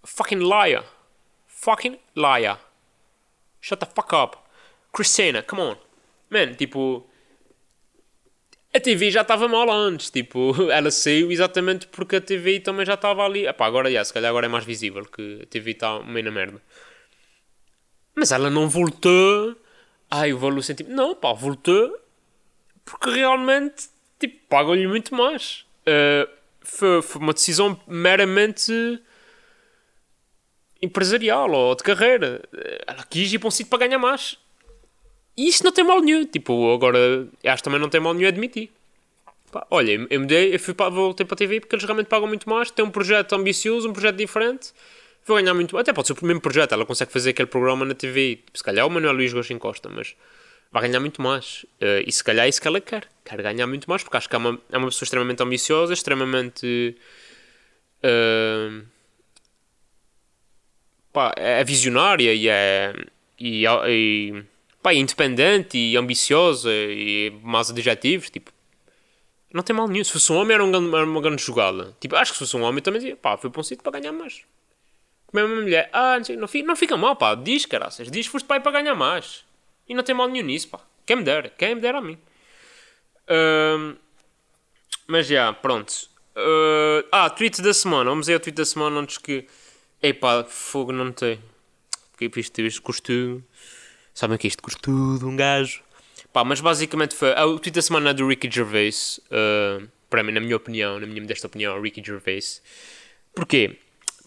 Fucking 0.04 0.40
liar. 0.40 0.84
Fucking 1.46 1.98
liar. 2.16 2.60
Shut 3.60 3.80
the 3.80 3.87
fuck 3.87 4.14
up. 4.14 4.38
Christina, 4.92 5.42
come 5.42 5.62
on. 5.62 5.76
Man, 6.30 6.54
tipo, 6.54 7.08
a 8.75 8.80
TV 8.80 9.10
já 9.10 9.22
estava 9.22 9.48
mal 9.48 9.70
antes, 9.70 10.10
tipo, 10.10 10.54
ela 10.70 10.90
saiu 10.90 11.32
exatamente 11.32 11.87
porque 11.88 12.16
a 12.16 12.20
TV 12.20 12.60
também 12.60 12.84
já 12.84 12.94
estava 12.94 13.25
ali. 13.25 13.46
Epá, 13.46 13.66
agora, 13.66 13.90
já, 13.90 14.04
se 14.04 14.12
calhar 14.12 14.30
agora 14.30 14.46
é 14.46 14.48
mais 14.48 14.64
visível 14.64 15.04
que 15.04 15.40
a 15.42 15.46
TV 15.46 15.72
está 15.72 16.00
meio 16.00 16.25
na 16.26 16.30
merda. 16.30 16.62
Mas 18.18 18.32
ela 18.32 18.50
não 18.50 18.68
voltou. 18.68 19.56
Ai, 20.10 20.32
o 20.32 20.38
valor 20.38 20.62
sentimental. 20.62 21.08
Não, 21.08 21.14
pá, 21.14 21.32
voltou 21.32 21.98
porque 22.88 23.10
realmente, 23.10 23.88
tipo, 24.18 24.37
pagam-lhe 24.48 24.87
muito 24.87 25.14
mais. 25.14 25.66
Uh, 25.82 26.28
foi, 26.62 27.02
foi 27.02 27.20
uma 27.20 27.34
decisão 27.34 27.78
meramente 27.87 28.72
empresarial 30.80 31.50
ou 31.50 31.75
de 31.75 31.82
carreira. 31.82 32.42
Ela 32.87 33.04
quis 33.04 33.32
ir 33.32 33.38
para 33.38 33.48
um 33.48 33.50
sítio 33.50 33.68
para 33.68 33.87
ganhar 33.87 33.98
mais. 33.98 34.38
E 35.37 35.48
isso 35.48 35.62
não 35.64 35.72
tem 35.72 35.84
mal 35.84 36.00
nenhum. 36.00 36.25
Tipo, 36.25 36.72
agora, 36.72 37.28
acho 37.44 37.56
que 37.56 37.62
também 37.62 37.80
não 37.80 37.90
tem 37.90 38.00
mal 38.00 38.14
nenhum 38.14 38.28
admitir. 38.28 38.70
Pá, 39.52 39.66
olha, 39.70 40.06
eu 40.08 40.20
mudei, 40.20 40.54
eu 40.54 40.58
fui 40.58 40.75
para, 40.75 40.90
voltei 40.90 41.26
para 41.26 41.34
a 41.34 41.38
TV 41.38 41.60
porque 41.60 41.75
eles 41.75 41.84
realmente 41.84 42.06
pagam 42.06 42.26
muito 42.26 42.48
mais. 42.48 42.70
Tem 42.70 42.84
um 42.84 42.90
projeto 42.90 43.34
ambicioso, 43.34 43.88
um 43.88 43.92
projeto 43.92 44.16
diferente. 44.16 44.72
Vou 45.28 45.37
ganhar 45.37 45.52
muito 45.52 45.76
Até 45.76 45.92
pode 45.92 46.08
ser 46.08 46.14
o 46.14 46.25
mesmo 46.25 46.40
projeto. 46.40 46.73
Ela 46.73 46.87
consegue 46.87 47.12
fazer 47.12 47.30
aquele 47.30 47.49
programa 47.49 47.85
na 47.85 47.94
TV. 47.94 48.40
Se 48.54 48.64
calhar 48.64 48.87
o 48.87 48.90
Manuel 48.90 49.12
Luís 49.12 49.32
Gostin 49.32 49.58
Costa, 49.58 49.90
mas 49.90 50.16
vai 50.73 50.82
ganhar 50.88 51.00
muito 51.00 51.20
mais. 51.20 51.64
Uh, 51.82 52.02
e 52.06 52.11
se 52.11 52.25
calhar 52.25 52.47
é 52.47 52.49
isso 52.49 52.61
que 52.61 52.66
ela 52.66 52.80
quer. 52.80 53.06
Quer 53.25 53.42
ganhar 53.42 53.66
muito 53.66 53.88
mais 53.90 54.02
porque 54.02 54.16
acho 54.16 54.28
que 54.28 54.35
é 54.35 54.38
uma, 54.38 54.58
é 54.73 54.78
uma 54.78 54.88
pessoa 54.88 55.04
extremamente 55.04 55.42
ambiciosa, 55.42 55.92
extremamente. 55.92 56.97
Uh, 58.02 58.87
pá, 61.12 61.35
é 61.37 61.62
visionária 61.62 62.32
e 62.32 62.49
é. 62.49 62.94
E, 63.38 63.64
e 63.66 64.44
pá, 64.82 64.94
independente 64.94 65.76
e 65.76 65.97
ambiciosa 65.97 66.70
e 66.73 67.30
mais 67.42 67.70
adjetivos, 67.70 68.30
tipo, 68.30 68.50
não 69.52 69.62
tem 69.62 69.76
mal 69.76 69.87
nenhum. 69.87 70.04
Se 70.04 70.12
fosse 70.12 70.32
um 70.32 70.37
homem 70.37 70.54
era, 70.54 70.64
um, 70.64 70.97
era 70.97 71.04
uma 71.04 71.20
grande 71.20 71.42
jogada. 71.42 71.94
Tipo, 72.00 72.16
acho 72.16 72.32
que 72.32 72.38
se 72.38 72.44
fosse 72.44 72.56
um 72.56 72.62
homem 72.62 72.82
também 72.82 73.00
dizia, 73.00 73.16
pá, 73.16 73.37
foi 73.37 73.50
para 73.50 73.61
um 73.61 73.64
sítio 73.64 73.85
para 73.85 74.00
ganhar 74.00 74.12
mais. 74.12 74.42
Como 75.28 75.40
é 75.40 75.44
uma 75.44 75.62
mulher, 75.62 75.90
ah, 75.92 76.16
não, 76.18 76.25
sei, 76.25 76.37
não, 76.37 76.49
fica, 76.49 76.66
não 76.66 76.76
fica 76.76 76.97
mal, 76.97 77.14
pá, 77.14 77.35
diz, 77.35 77.66
caraças, 77.66 78.11
diz, 78.11 78.26
foste 78.26 78.47
pai 78.47 78.61
para 78.61 78.73
ganhar 78.73 78.94
mais. 78.94 79.44
E 79.88 79.94
não 79.94 80.02
tem 80.02 80.14
mal 80.14 80.28
nenhum 80.28 80.44
nisso, 80.44 80.68
pá. 80.68 80.80
Quem 81.07 81.16
me 81.16 81.22
dera, 81.22 81.50
quem 81.50 81.74
me 81.74 81.81
dera 81.81 81.98
a 81.98 82.00
mim. 82.00 82.18
Mas 85.07 85.26
já, 85.26 85.53
pronto. 85.53 85.90
Uh, 86.37 87.09
ah, 87.11 87.31
tweet 87.31 87.62
da 87.62 87.72
semana. 87.72 88.11
Vamos 88.11 88.26
ver 88.26 88.37
o 88.37 88.40
tweet 88.40 88.55
da 88.55 88.64
semana 88.64 89.00
antes 89.00 89.18
que. 89.18 89.46
Epá, 90.03 90.44
fogo 90.44 90.92
não 90.92 91.11
tem. 91.11 91.40
Porque 92.12 92.40
isto, 92.40 92.61
isto 92.61 92.83
custou 92.83 93.42
Sabem 94.14 94.37
que 94.37 94.46
isto 94.46 94.62
custa 94.62 94.81
tudo, 94.83 95.29
um 95.29 95.35
gajo. 95.35 95.81
Pá, 96.33 96.44
mas 96.44 96.61
basicamente 96.61 97.14
foi. 97.14 97.33
Ah, 97.35 97.46
o 97.46 97.59
tweet 97.59 97.74
da 97.74 97.83
semana 97.83 98.11
é 98.11 98.14
do 98.14 98.26
Ricky 98.29 98.50
Gervais. 98.50 99.18
Uh, 99.26 99.88
para 100.11 100.22
mim, 100.22 100.33
na 100.33 100.40
minha 100.40 100.57
opinião, 100.57 101.00
na 101.00 101.07
minha 101.07 101.22
modesta 101.22 101.46
opinião, 101.46 101.81
Ricky 101.81 102.03
Gervais. 102.05 102.62
Porquê? 103.35 103.79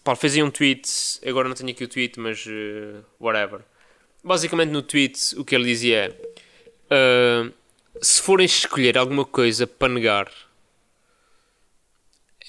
Pá, 0.04 0.16
fez 0.16 0.34
aí 0.34 0.42
um 0.42 0.50
tweet. 0.50 1.20
Agora 1.26 1.48
não 1.48 1.54
tenho 1.54 1.70
aqui 1.70 1.84
o 1.84 1.88
tweet, 1.88 2.18
mas. 2.18 2.44
Uh, 2.46 3.04
whatever. 3.20 3.60
Basicamente 4.22 4.70
no 4.70 4.82
tweet 4.82 5.36
o 5.36 5.44
que 5.44 5.54
ele 5.54 5.64
dizia 5.64 6.06
é. 6.06 7.48
Uh, 7.48 7.52
se 8.00 8.20
forem 8.20 8.46
escolher 8.46 8.98
alguma 8.98 9.24
coisa 9.24 9.66
para 9.66 9.92
negar, 9.92 10.30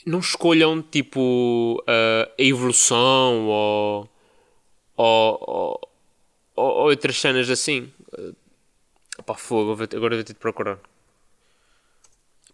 não 0.06 0.20
escolham 0.20 0.82
tipo 0.82 1.84
a 1.88 2.30
evolução 2.38 3.48
ou, 3.48 4.10
ou, 4.96 5.38
ou, 5.42 5.90
ou 6.56 6.90
outras 6.90 7.20
cenas 7.20 7.50
assim. 7.50 7.92
Pá, 9.26 9.36
fogo, 9.36 9.74
agora 9.74 10.16
vou 10.16 10.24
ter 10.24 10.34
de 10.34 10.40
procurar. 10.40 10.80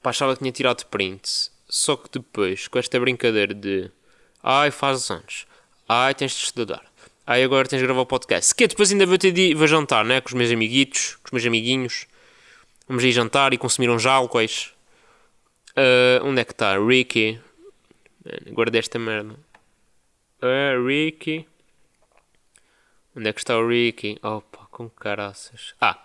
Pá, 0.01 0.09
achava 0.09 0.33
que 0.33 0.39
tinha 0.39 0.51
tirado 0.51 0.85
print. 0.87 1.51
Só 1.67 1.95
que 1.95 2.09
depois, 2.11 2.67
com 2.67 2.79
esta 2.79 2.99
brincadeira 2.99 3.53
de 3.53 3.91
ai, 4.43 4.71
faz 4.71 5.09
anos, 5.09 5.45
ai, 5.87 6.13
tens 6.13 6.31
de 6.31 6.43
estudar, 6.43 6.83
ai, 7.25 7.43
agora 7.43 7.67
tens 7.67 7.79
de 7.79 7.85
gravar 7.85 8.01
o 8.01 8.05
podcast. 8.05 8.53
Que 8.55 8.67
depois 8.67 8.91
ainda 8.91 9.05
vou 9.05 9.17
ter 9.17 9.31
de 9.31 9.53
vou 9.53 9.67
jantar, 9.67 10.03
né? 10.05 10.21
Com 10.21 10.29
os 10.29 10.33
meus 10.33 10.51
amiguitos, 10.51 11.15
com 11.17 11.27
os 11.27 11.31
meus 11.31 11.45
amiguinhos. 11.45 12.07
Vamos 12.87 13.03
ir 13.03 13.11
jantar 13.11 13.53
e 13.53 13.57
consumir 13.57 13.89
uns 13.89 14.05
álcoois. 14.05 14.73
Uh, 15.71 16.25
onde 16.25 16.41
é 16.41 16.43
que 16.43 16.53
está? 16.53 16.77
Ricky. 16.77 17.39
Guardei 18.51 18.79
esta 18.79 18.97
merda. 18.97 19.35
Uh, 20.41 20.85
Ricky. 20.85 21.45
Onde 23.15 23.29
é 23.29 23.33
que 23.33 23.39
está 23.39 23.57
o 23.57 23.67
Ricky? 23.67 24.17
Opa, 24.23 24.67
com 24.71 24.89
caraças. 24.89 25.73
Ah, 25.79 25.99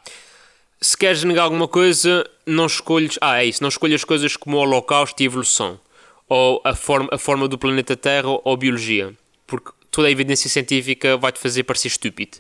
se 0.81 0.97
queres 0.97 1.25
negar 1.25 1.45
alguma 1.45 1.67
coisa, 1.67 2.29
não 2.45 2.67
escolhes. 2.67 3.19
Ah, 3.21 3.43
é 3.43 3.47
isso. 3.47 3.63
Não 3.63 3.69
escolhas 3.69 4.05
coisas 4.05 4.37
como 4.37 4.57
o 4.57 4.61
Holocausto 4.61 5.23
e 5.23 5.27
evolução. 5.27 5.81
Ou 6.29 6.61
a 6.65 6.75
forma, 6.75 7.09
a 7.13 7.19
forma 7.19 7.47
do 7.47 7.59
planeta 7.59 7.97
Terra 7.97 8.29
ou 8.43 8.57
biologia. 8.57 9.15
Porque 9.47 9.71
toda 9.91 10.09
a 10.09 10.11
evidência 10.11 10.49
científica 10.49 11.17
vai-te 11.17 11.39
fazer 11.39 11.65
parecer 11.65 11.89
estúpido. 11.89 12.39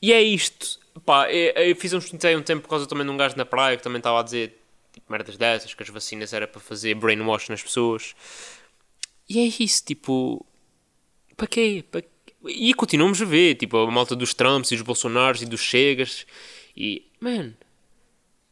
E 0.00 0.12
é 0.12 0.22
isto. 0.22 0.78
Pá, 1.04 1.30
eu, 1.30 1.52
eu 1.62 1.76
fiz 1.76 1.92
um 1.92 1.98
estudo 1.98 2.26
um 2.36 2.42
tempo 2.42 2.62
por 2.62 2.68
causa 2.68 2.86
também 2.86 3.04
de 3.04 3.12
um 3.12 3.16
gajo 3.16 3.36
na 3.36 3.44
praia 3.44 3.76
que 3.76 3.82
também 3.82 3.98
estava 3.98 4.20
a 4.20 4.22
dizer 4.22 4.58
tipo, 4.92 5.12
merdas 5.12 5.36
dessas, 5.36 5.74
que 5.74 5.82
as 5.82 5.88
vacinas 5.88 6.32
era 6.32 6.48
para 6.48 6.60
fazer 6.60 6.94
brainwash 6.94 7.48
nas 7.48 7.62
pessoas. 7.62 8.14
E 9.28 9.38
é 9.40 9.62
isso, 9.62 9.84
tipo. 9.84 10.44
Para 11.36 11.46
quê? 11.46 11.84
E 12.46 12.72
continuamos 12.74 13.20
a 13.20 13.24
ver, 13.24 13.56
tipo, 13.56 13.76
a 13.76 13.90
malta 13.90 14.16
dos 14.16 14.32
Trumps 14.32 14.70
e 14.70 14.76
dos 14.76 14.84
Bolsonaros 14.84 15.42
e 15.42 15.46
dos 15.46 15.60
Chegas. 15.60 16.26
E, 16.76 17.06
man, 17.20 17.52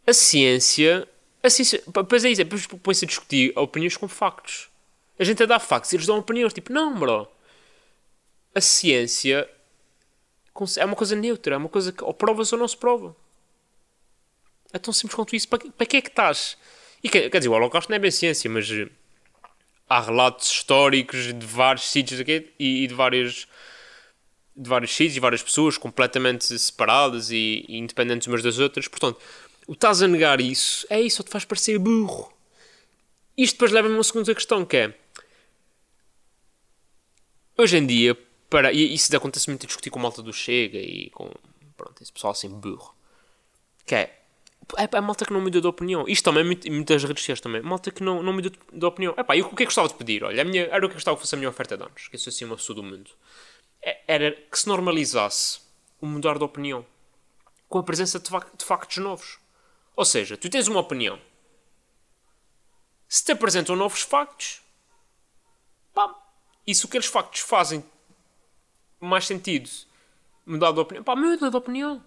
a 0.07 0.13
ciência. 0.13 1.09
A 1.45 1.51
ciência. 1.51 1.83
Pois 2.09 2.25
é 2.25 2.31
isso, 2.31 2.43
depois 2.43 2.67
põe-se 2.67 3.05
a 3.05 3.09
discutir 3.09 3.53
opiniões 3.55 3.99
com 3.99 4.09
factos. 4.09 4.71
A 5.19 5.25
gente 5.25 5.43
a 5.43 5.47
dar 5.47 5.61
factos 5.61 5.93
e 5.93 5.97
eles 5.97 6.07
dão 6.07 6.19
opiniões. 6.19 6.55
Tipo, 6.55 6.73
não, 6.73 6.99
bro. 6.99 7.29
A 8.55 8.61
ciência 8.63 9.47
é 10.79 10.85
uma 10.87 10.97
coisa 10.97 11.15
neutra, 11.15 11.55
é 11.55 11.59
uma 11.59 11.69
coisa 11.69 11.93
que 11.93 12.03
ou 12.03 12.15
provas 12.15 12.51
ou 12.51 12.59
não 12.59 12.67
se 12.67 12.77
prova. 12.77 13.15
É 14.73 14.79
tão 14.79 14.93
simples 14.93 15.15
quanto 15.15 15.37
isso. 15.37 15.47
Para, 15.47 15.71
para 15.71 15.87
que 15.87 15.99
é 15.99 16.01
que 16.01 16.09
estás? 16.09 16.57
E 17.03 17.11
quer, 17.11 17.29
quer 17.29 17.39
dizer, 17.39 17.51
o 17.51 17.53
Holocausto 17.53 17.91
não 17.91 17.97
é 17.97 17.99
bem 17.99 18.11
ciência, 18.11 18.49
mas 18.49 18.71
eh, 18.71 18.89
há 19.87 20.01
relatos 20.01 20.51
históricos 20.51 21.27
de 21.33 21.47
vários 21.47 21.91
sítios 21.91 22.21
aqui 22.21 22.51
e, 22.59 22.85
e 22.85 22.87
de 22.87 22.95
vários 22.95 23.47
de 24.57 24.69
vários 24.69 24.95
sítios 24.95 25.17
e 25.17 25.21
várias 25.21 25.43
pessoas 25.43 25.77
completamente 25.77 26.59
separadas 26.59 27.31
e, 27.31 27.65
e, 27.69 27.77
independentes 27.77 28.29
umas 28.29 28.43
das 28.43 28.59
outras. 28.59 28.87
Portanto, 28.87 29.21
o 29.67 29.73
estás 29.73 30.03
a 30.03 30.09
negar 30.09 30.41
isso 30.41 30.87
é 30.91 31.01
isso, 31.01 31.19
só 31.19 31.23
te 31.23 31.31
faz 31.31 31.45
parecer 31.45 31.79
burro. 31.79 32.33
Isto 33.37 33.55
depois 33.55 33.73
leva-me 33.73 33.95
a 33.95 33.99
uma 33.99 34.05
segunda 34.05 34.35
questão 34.35 34.65
que 34.65 34.77
é 34.77 34.95
hoje 37.57 37.77
em 37.77 37.87
dia, 37.87 38.17
para, 38.49 38.73
e 38.73 38.95
isso 38.95 39.15
acontece 39.17 39.49
muito 39.49 39.65
a 39.65 39.67
discutir 39.67 39.91
com 39.91 39.99
a 39.99 40.03
malta 40.03 40.23
do 40.23 40.33
Chega 40.33 40.79
e 40.79 41.11
com 41.11 41.31
pronto, 41.77 42.03
esse 42.03 42.13
pessoal 42.13 42.33
assim 42.33 42.49
burro, 42.49 42.95
que 43.87 43.95
é 43.95 44.25
é, 44.79 44.97
é 44.97 45.01
malta 45.01 45.25
que 45.25 45.33
não 45.33 45.41
muda 45.41 45.61
de 45.61 45.67
opinião. 45.67 46.07
Isto 46.09 46.25
também, 46.25 46.43
é 46.43 46.71
muitas 46.71 47.05
redes 47.05 47.23
sociais 47.23 47.41
também. 47.41 47.61
Malta 47.63 47.91
que 47.91 48.03
não, 48.03 48.23
não 48.23 48.33
muda 48.33 48.51
de 48.51 48.85
opinião. 48.85 49.15
Epá, 49.17 49.37
eu 49.37 49.47
o 49.47 49.49
que 49.51 49.55
é 49.55 49.57
que 49.57 49.65
gostava 49.67 49.89
de 49.89 49.95
pedir? 49.95 50.25
Olha, 50.25 50.43
a 50.43 50.45
minha, 50.45 50.65
era 50.65 50.79
o 50.79 50.89
que 50.89 50.95
eu 50.95 50.97
gostava 50.97 51.17
que 51.17 51.23
fosse 51.23 51.35
a 51.35 51.39
minha 51.39 51.51
oferta 51.51 51.77
de 51.77 51.83
anos. 51.83 52.09
Que 52.09 52.17
sou 52.17 52.31
assim 52.31 52.45
uma 52.45 52.57
pessoa 52.57 52.75
do 52.75 52.83
mundo. 52.83 53.11
É, 53.83 54.01
era 54.07 54.33
que 54.33 54.59
se 54.59 54.67
normalizasse 54.67 55.61
o 56.01 56.07
mudar 56.07 56.39
de 56.39 56.45
opinião 56.45 56.85
com 57.69 57.79
a 57.79 57.83
presença 57.83 58.19
de, 58.19 58.31
de 58.31 58.65
factos 58.65 58.97
novos. 58.99 59.39
Ou 59.97 60.05
seja, 60.05 60.37
tu 60.37 60.49
tens 60.49 60.69
uma 60.69 60.81
opinião. 60.81 61.21
Se 63.09 63.25
te 63.25 63.33
apresentam 63.33 63.77
novos 63.77 64.03
factos, 64.03 64.61
pá, 65.93 66.15
E 66.67 66.75
se 66.75 66.87
aqueles 66.87 67.07
factos 67.07 67.41
fazem 67.41 67.85
mais 68.99 69.27
sentido 69.27 69.69
mudar 70.47 70.73
de 70.73 70.81
opinião, 70.81 71.05
pá, 71.05 71.15
muda 71.15 71.51
de 71.51 71.57
opinião. 71.57 72.03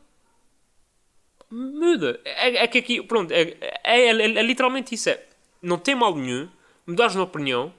Muda. 1.49 2.19
É, 2.25 2.63
é 2.63 2.67
que 2.67 2.77
aqui, 2.79 3.01
pronto, 3.01 3.31
é, 3.31 3.55
é, 3.61 3.79
é, 3.83 4.09
é 4.09 4.41
literalmente 4.43 4.95
isso. 4.95 5.09
É, 5.09 5.23
não 5.61 5.77
tem 5.77 5.95
mal 5.95 6.15
nenhum 6.15 6.49
mudar 6.85 7.07
de 7.07 7.19
opinião 7.19 7.73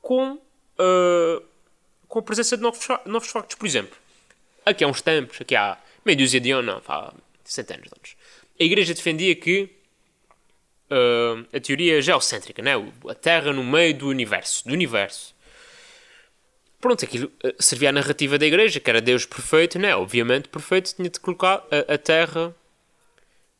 com, 0.00 0.32
uh, 0.34 1.44
com 2.08 2.18
a 2.18 2.22
presença 2.22 2.56
de 2.56 2.62
novos, 2.62 2.86
novos 3.06 3.28
factos. 3.28 3.56
Por 3.56 3.66
exemplo, 3.66 3.96
aqui 4.66 4.84
há 4.84 4.88
uns 4.88 5.00
tempos, 5.00 5.40
aqui 5.40 5.54
há 5.56 5.78
meia 6.04 6.16
dúzia 6.16 6.40
de 6.40 6.50
anos, 6.50 6.66
não, 6.66 6.82
há 6.94 7.14
centenas 7.44 7.84
de 7.84 7.90
anos, 7.94 8.16
a 8.58 8.64
igreja 8.64 8.94
defendia 8.94 9.34
que 9.34 9.68
uh, 10.90 11.46
a 11.52 11.60
teoria 11.60 12.00
geocêntrica, 12.00 12.62
né? 12.62 12.72
a 13.08 13.14
Terra 13.14 13.52
no 13.52 13.64
meio 13.64 13.94
do 13.94 14.08
universo, 14.08 14.66
do 14.66 14.72
universo. 14.72 15.34
Pronto, 16.80 17.04
aquilo 17.04 17.32
uh, 17.44 17.62
servia 17.62 17.90
à 17.90 17.92
narrativa 17.92 18.38
da 18.38 18.46
igreja, 18.46 18.80
que 18.80 18.90
era 18.90 19.00
Deus 19.00 19.24
perfeito, 19.24 19.78
né? 19.78 19.94
Obviamente, 19.96 20.48
perfeito, 20.48 20.94
tinha 20.94 21.08
de 21.08 21.20
colocar 21.20 21.64
a, 21.70 21.94
a 21.94 21.98
Terra 21.98 22.54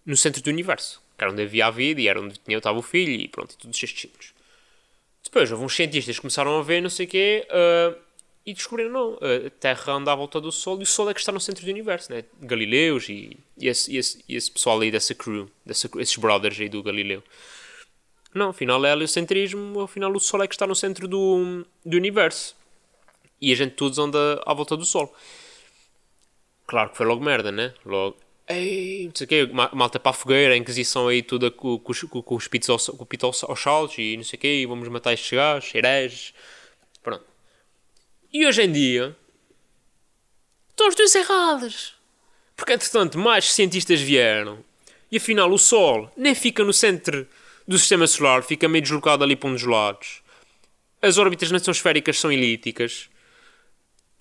no 0.04 0.16
centro 0.16 0.42
do 0.42 0.50
universo, 0.50 1.02
que 1.16 1.24
era 1.24 1.32
onde 1.32 1.42
havia 1.42 1.66
a 1.66 1.70
vida 1.70 2.00
e 2.00 2.08
era 2.08 2.20
onde 2.20 2.38
tinha, 2.38 2.58
estava 2.58 2.78
o 2.78 2.82
filho 2.82 3.12
e 3.12 3.28
pronto, 3.28 3.52
e 3.52 3.56
todos 3.56 3.82
estes 3.82 4.00
simples. 4.00 4.34
Depois 5.22 5.50
houve 5.50 5.64
uns 5.64 5.74
cientistas 5.74 6.16
que 6.16 6.20
começaram 6.20 6.58
a 6.58 6.62
ver, 6.62 6.82
não 6.82 6.90
sei 6.90 7.06
o 7.06 7.08
quê, 7.08 7.46
uh, 7.48 7.96
e 8.44 8.52
descobriram, 8.52 8.90
não, 8.90 9.14
a 9.14 9.50
Terra 9.50 9.92
anda 9.92 10.12
à 10.12 10.14
volta 10.16 10.40
do 10.40 10.50
Sol 10.50 10.80
e 10.80 10.82
o 10.82 10.86
Sol 10.86 11.08
é 11.08 11.14
que 11.14 11.20
está 11.20 11.30
no 11.30 11.40
centro 11.40 11.64
do 11.64 11.70
universo, 11.70 12.12
né? 12.12 12.24
Galileus 12.40 13.08
e, 13.08 13.36
e, 13.56 13.68
esse, 13.68 13.92
e, 13.92 13.96
esse, 13.96 14.24
e 14.28 14.36
esse 14.36 14.50
pessoal 14.50 14.80
aí 14.80 14.90
dessa 14.90 15.14
crew, 15.14 15.48
dessa, 15.64 15.88
esses 15.98 16.16
brothers 16.16 16.58
aí 16.58 16.68
do 16.68 16.82
Galileu. 16.82 17.22
Não, 18.34 18.48
afinal 18.48 18.84
é 18.84 18.92
heliocentrismo, 18.92 19.80
afinal 19.80 20.10
o 20.10 20.18
Sol 20.18 20.42
é 20.42 20.48
que 20.48 20.54
está 20.54 20.66
no 20.66 20.74
centro 20.74 21.06
do, 21.06 21.64
do 21.84 21.96
universo. 21.96 22.56
E 23.40 23.52
a 23.52 23.56
gente 23.56 23.74
todos 23.74 23.98
anda 23.98 24.42
à 24.44 24.52
volta 24.54 24.76
do 24.76 24.84
Sol. 24.84 25.14
Claro 26.66 26.90
que 26.90 26.96
foi 26.96 27.06
logo 27.06 27.22
merda, 27.22 27.52
né? 27.52 27.74
Logo, 27.84 28.16
ei, 28.48 29.06
não 29.06 29.12
sei 29.14 29.24
o 29.24 29.28
quê, 29.28 29.50
malta 29.72 30.00
para 30.00 30.10
a 30.10 30.14
fogueira, 30.14 30.54
a 30.54 30.56
Inquisição 30.56 31.08
aí 31.08 31.22
toda 31.22 31.50
com, 31.50 31.78
com, 31.78 32.22
com, 32.22 32.34
os 32.34 32.48
pitos 32.48 32.70
aos, 32.70 32.88
com 32.88 33.56
saltos 33.56 33.98
e 33.98 34.16
não 34.16 34.24
sei 34.24 34.36
o 34.36 34.40
quê, 34.40 34.62
e 34.62 34.66
vamos 34.66 34.88
matar 34.88 35.12
estes 35.12 35.30
gajos, 35.30 35.74
hereges. 35.74 36.34
Pronto. 37.02 37.31
E 38.32 38.46
hoje 38.46 38.62
em 38.62 38.72
dia, 38.72 39.14
estão 40.70 40.88
os 40.88 40.94
dois 40.94 41.14
errados. 41.14 41.94
Porque, 42.56 42.72
entretanto, 42.72 43.18
mais 43.18 43.52
cientistas 43.52 44.00
vieram 44.00 44.64
e 45.10 45.18
afinal 45.18 45.50
o 45.50 45.58
Sol 45.58 46.10
nem 46.16 46.34
fica 46.34 46.64
no 46.64 46.72
centro 46.72 47.28
do 47.68 47.78
sistema 47.78 48.06
solar, 48.06 48.42
fica 48.42 48.66
meio 48.68 48.82
deslocado 48.82 49.22
ali 49.22 49.36
para 49.36 49.50
um 49.50 49.52
dos 49.52 49.64
lados. 49.64 50.22
As 51.02 51.18
órbitas 51.18 51.50
não 51.50 51.58
são 51.58 51.72
esféricas, 51.72 52.18
são 52.18 52.32
elípticas. 52.32 53.10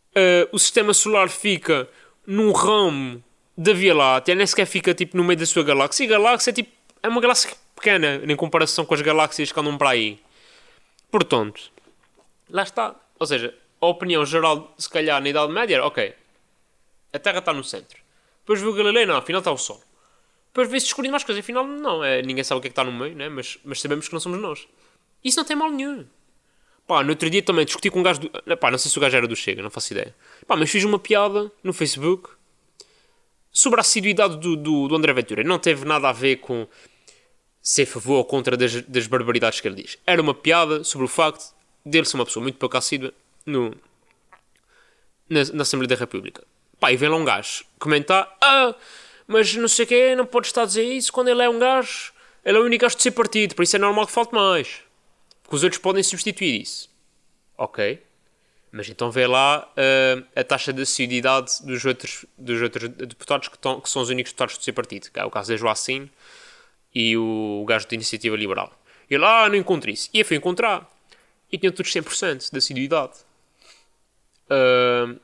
Uh, 0.10 0.50
o 0.52 0.60
sistema 0.60 0.94
solar 0.94 1.30
fica 1.30 1.88
num 2.28 2.52
ramo 2.52 3.24
da 3.58 3.72
Via 3.72 3.96
Láctea, 3.96 4.36
nem 4.36 4.46
sequer 4.46 4.66
fica 4.66 4.94
tipo 4.94 5.16
no 5.16 5.24
meio 5.24 5.40
da 5.40 5.46
sua 5.46 5.64
galáxia. 5.64 6.04
E 6.04 6.08
galáxia 6.08 6.50
é, 6.50 6.54
tipo, 6.54 6.72
é 7.02 7.08
uma 7.08 7.22
galáxia 7.22 7.52
pequena 7.76 8.22
em 8.28 8.36
comparação 8.36 8.84
com 8.84 8.94
as 8.94 9.02
galáxias 9.02 9.52
que 9.52 9.60
andam 9.60 9.78
para 9.78 9.92
aí. 9.92 10.20
Portanto, 11.10 11.72
lá 12.50 12.64
está. 12.64 12.96
Ou 13.18 13.26
seja, 13.26 13.56
a 13.82 13.88
opinião 13.88 14.24
geral, 14.26 14.74
se 14.78 14.90
calhar, 14.90 15.22
na 15.22 15.28
Idade 15.28 15.52
Média 15.52 15.76
era, 15.76 15.86
ok, 15.86 16.14
a 17.12 17.20
Terra 17.20 17.40
está 17.40 17.52
no 17.52 17.64
centro. 17.64 18.00
Depois 18.40 18.62
viu 18.62 18.70
o 18.70 18.74
Galileu, 18.74 19.08
não, 19.08 19.18
afinal 19.18 19.40
está 19.40 19.52
o 19.52 19.58
Sol. 19.58 19.82
Depois 20.48 20.70
vê-se 20.70 20.86
descobrindo 20.86 21.12
mais 21.12 21.24
coisas, 21.24 21.44
afinal 21.44 21.66
não, 21.66 22.04
é, 22.04 22.22
ninguém 22.22 22.44
sabe 22.44 22.60
o 22.60 22.62
que 22.62 22.68
é 22.68 22.70
que 22.70 22.74
está 22.74 22.84
no 22.84 22.92
meio, 22.92 23.16
né? 23.16 23.30
mas, 23.30 23.58
mas 23.64 23.82
sabemos 23.82 24.08
que 24.08 24.14
não 24.14 24.20
somos 24.20 24.40
nós. 24.40 24.68
Isso 25.24 25.38
não 25.38 25.46
tem 25.46 25.56
mal 25.56 25.72
nenhum. 25.72 26.06
Pá, 26.86 27.04
no 27.04 27.12
outro 27.12 27.30
dia 27.30 27.42
também 27.42 27.66
discuti 27.66 27.90
com 27.90 28.00
um 28.00 28.04
gajo 28.04 28.22
do... 28.22 28.58
Pá, 28.58 28.70
não 28.70 28.78
sei 28.78 28.92
se 28.92 28.98
o 28.98 29.02
gajo 29.02 29.16
era 29.16 29.28
do 29.28 29.36
Chega, 29.36 29.62
não 29.64 29.70
faço 29.70 29.94
ideia. 29.94 30.14
Pá, 30.46 30.56
mas 30.56 30.70
fiz 30.70 30.84
uma 30.84 31.00
piada 31.00 31.52
no 31.64 31.74
Facebook 31.74 32.30
sobre 33.52 33.80
a 33.80 33.82
assiduidade 33.82 34.38
do, 34.38 34.56
do, 34.56 34.88
do 34.88 34.96
André 34.96 35.14
Ventura. 35.14 35.44
Não 35.44 35.58
teve 35.58 35.86
nada 35.86 36.10
a 36.10 36.12
ver 36.12 36.38
com 36.38 36.68
ser 37.62 37.84
a 37.84 37.88
favor 37.88 38.18
ou 38.18 38.26
contra 38.26 38.58
das, 38.58 38.82
das 38.82 39.08
barbaridades 39.08 39.62
que 39.62 39.68
ele 39.68 39.84
diz. 39.84 39.98
Era 40.06 40.22
uma 40.22 40.34
piada 40.34 40.84
sobre 40.84 41.06
o 41.06 41.08
facto 41.08 41.56
dele 41.86 42.06
ser 42.06 42.18
uma 42.18 42.26
pessoa 42.26 42.44
muito 42.44 42.58
pouco 42.58 42.76
assídua 42.76 43.14
no, 43.46 43.76
na, 45.30 45.44
na 45.54 45.62
Assembleia 45.62 45.88
da 45.88 45.96
República. 45.96 46.44
Pá, 46.80 46.92
e 46.92 46.98
vem 46.98 47.10
lá 47.10 47.16
um 47.16 47.26
gajo 47.26 47.64
comentar: 47.80 48.36
Ah, 48.42 48.76
mas 49.28 49.54
não 49.56 49.68
sei 49.68 49.86
o 49.86 49.88
que, 49.88 50.16
não 50.16 50.26
pode 50.26 50.48
estar 50.48 50.64
a 50.64 50.66
dizer 50.66 50.84
isso 50.84 51.12
quando 51.14 51.30
ele 51.30 51.42
é 51.42 51.50
um 51.50 51.60
gajo. 51.60 52.12
Ele 52.44 52.58
é 52.58 52.60
o 52.60 52.66
único 52.66 52.82
gajo 52.82 52.96
de 52.96 53.04
ser 53.04 53.12
partido, 53.12 53.56
por 53.56 53.64
isso 53.64 53.76
é 53.76 53.80
normal 53.80 54.08
que 54.08 54.12
falte 54.12 54.34
mais. 54.34 54.82
Porque 55.44 55.56
os 55.56 55.64
outros 55.64 55.82
podem 55.82 56.02
substituir 56.02 56.62
isso. 56.62 56.90
Ok. 57.58 58.02
Mas 58.72 58.90
então 58.90 59.12
vê 59.12 59.28
lá 59.28 59.70
uh, 59.72 60.26
a 60.36 60.44
taxa 60.44 60.72
de 60.72 60.82
assiduidade 60.82 61.52
dos 61.64 61.84
outros, 61.86 62.26
dos 62.38 62.62
outros 62.62 62.90
deputados 62.90 63.50
que, 63.50 63.56
estão, 63.56 63.82
que 63.82 63.90
são 63.90 64.02
os 64.02 64.10
únicos 64.10 64.32
deputados 64.32 64.58
do 64.58 64.64
seu 64.64 64.74
partido. 64.74 65.12
Que 65.12 65.20
é 65.20 65.26
o 65.26 65.30
caso 65.30 65.52
da 65.52 65.58
Joacine 65.58 66.10
e 66.96 67.16
o, 67.18 67.62
o 67.62 67.66
gajo 67.66 67.88
da 67.88 67.96
Iniciativa 67.96 68.36
Liberal. 68.36 68.72
E 69.10 69.16
ele, 69.16 69.26
ah, 69.26 69.48
não 69.50 69.56
encontro 69.56 69.90
isso. 69.92 70.10
E 70.14 70.20
eu 70.20 70.26
fui 70.26 70.38
encontrar. 70.38 70.90
E 71.52 71.58
tinha 71.58 71.72
todos 71.72 71.92
100% 71.92 72.50
de 72.50 72.58
assiduidade. 72.58 73.14
Uh, 74.52 75.18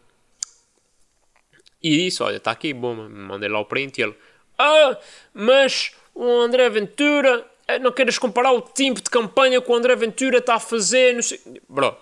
e 1.83 2.05
disse: 2.05 2.23
Olha, 2.23 2.37
está 2.37 2.51
aqui, 2.51 2.73
bom, 2.73 2.95
mandei 2.95 3.49
lá 3.49 3.59
o 3.59 3.65
print. 3.65 3.97
E 3.97 4.03
ele: 4.03 4.15
Ah, 4.57 4.97
mas 5.33 5.91
o 6.15 6.25
André 6.41 6.69
Ventura, 6.69 7.45
eh, 7.67 7.79
não 7.79 7.91
queres 7.91 8.17
comparar 8.17 8.51
o 8.51 8.61
tipo 8.61 9.01
de 9.01 9.09
campanha 9.09 9.61
que 9.61 9.71
o 9.71 9.75
André 9.75 9.95
Ventura 9.95 10.37
está 10.39 10.55
a 10.55 10.59
fazer? 10.59 11.13
Não 11.13 11.21
sei. 11.21 11.39
Bro, 11.67 11.95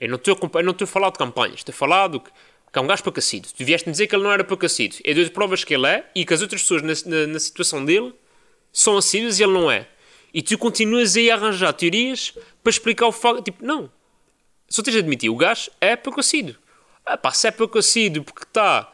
eu 0.00 0.08
não 0.08 0.16
estou 0.16 0.36
a 0.84 0.86
falar 0.86 1.10
de 1.10 1.18
campanhas, 1.18 1.56
estou 1.56 1.72
a 1.72 1.76
falar 1.76 2.08
do 2.08 2.20
que, 2.20 2.30
que 2.30 2.78
é 2.78 2.82
um 2.82 2.86
gajo 2.86 3.02
pacacido. 3.02 3.48
Tu 3.56 3.64
vieste-me 3.64 3.92
dizer 3.92 4.06
que 4.06 4.14
ele 4.14 4.22
não 4.24 4.32
era 4.32 4.44
pacacido. 4.44 4.96
Eu 5.04 5.14
dou 5.14 5.30
provas 5.30 5.64
que 5.64 5.74
ele 5.74 5.86
é 5.86 6.10
e 6.14 6.24
que 6.24 6.34
as 6.34 6.42
outras 6.42 6.62
pessoas 6.62 6.82
na, 6.82 6.92
na, 7.10 7.26
na 7.26 7.38
situação 7.38 7.84
dele 7.84 8.14
são 8.72 8.96
assíduas 8.96 9.38
e 9.38 9.42
ele 9.42 9.52
não 9.52 9.70
é. 9.70 9.86
E 10.32 10.42
tu 10.42 10.58
continuas 10.58 11.16
aí 11.16 11.30
a 11.30 11.36
arranjar 11.36 11.72
teorias 11.72 12.32
para 12.62 12.70
explicar 12.70 13.06
o 13.06 13.12
facto. 13.12 13.42
Tipo, 13.42 13.64
não, 13.64 13.90
só 14.68 14.82
tens 14.82 14.92
de 14.92 14.98
admitir, 14.98 15.30
o 15.30 15.36
gajo 15.36 15.70
é 15.80 15.96
pacossido. 15.96 16.56
Ah, 17.04 17.16
pá, 17.16 17.30
se 17.32 17.46
é 17.46 17.50
pacossido 17.50 18.22
porque 18.22 18.44
está 18.44 18.90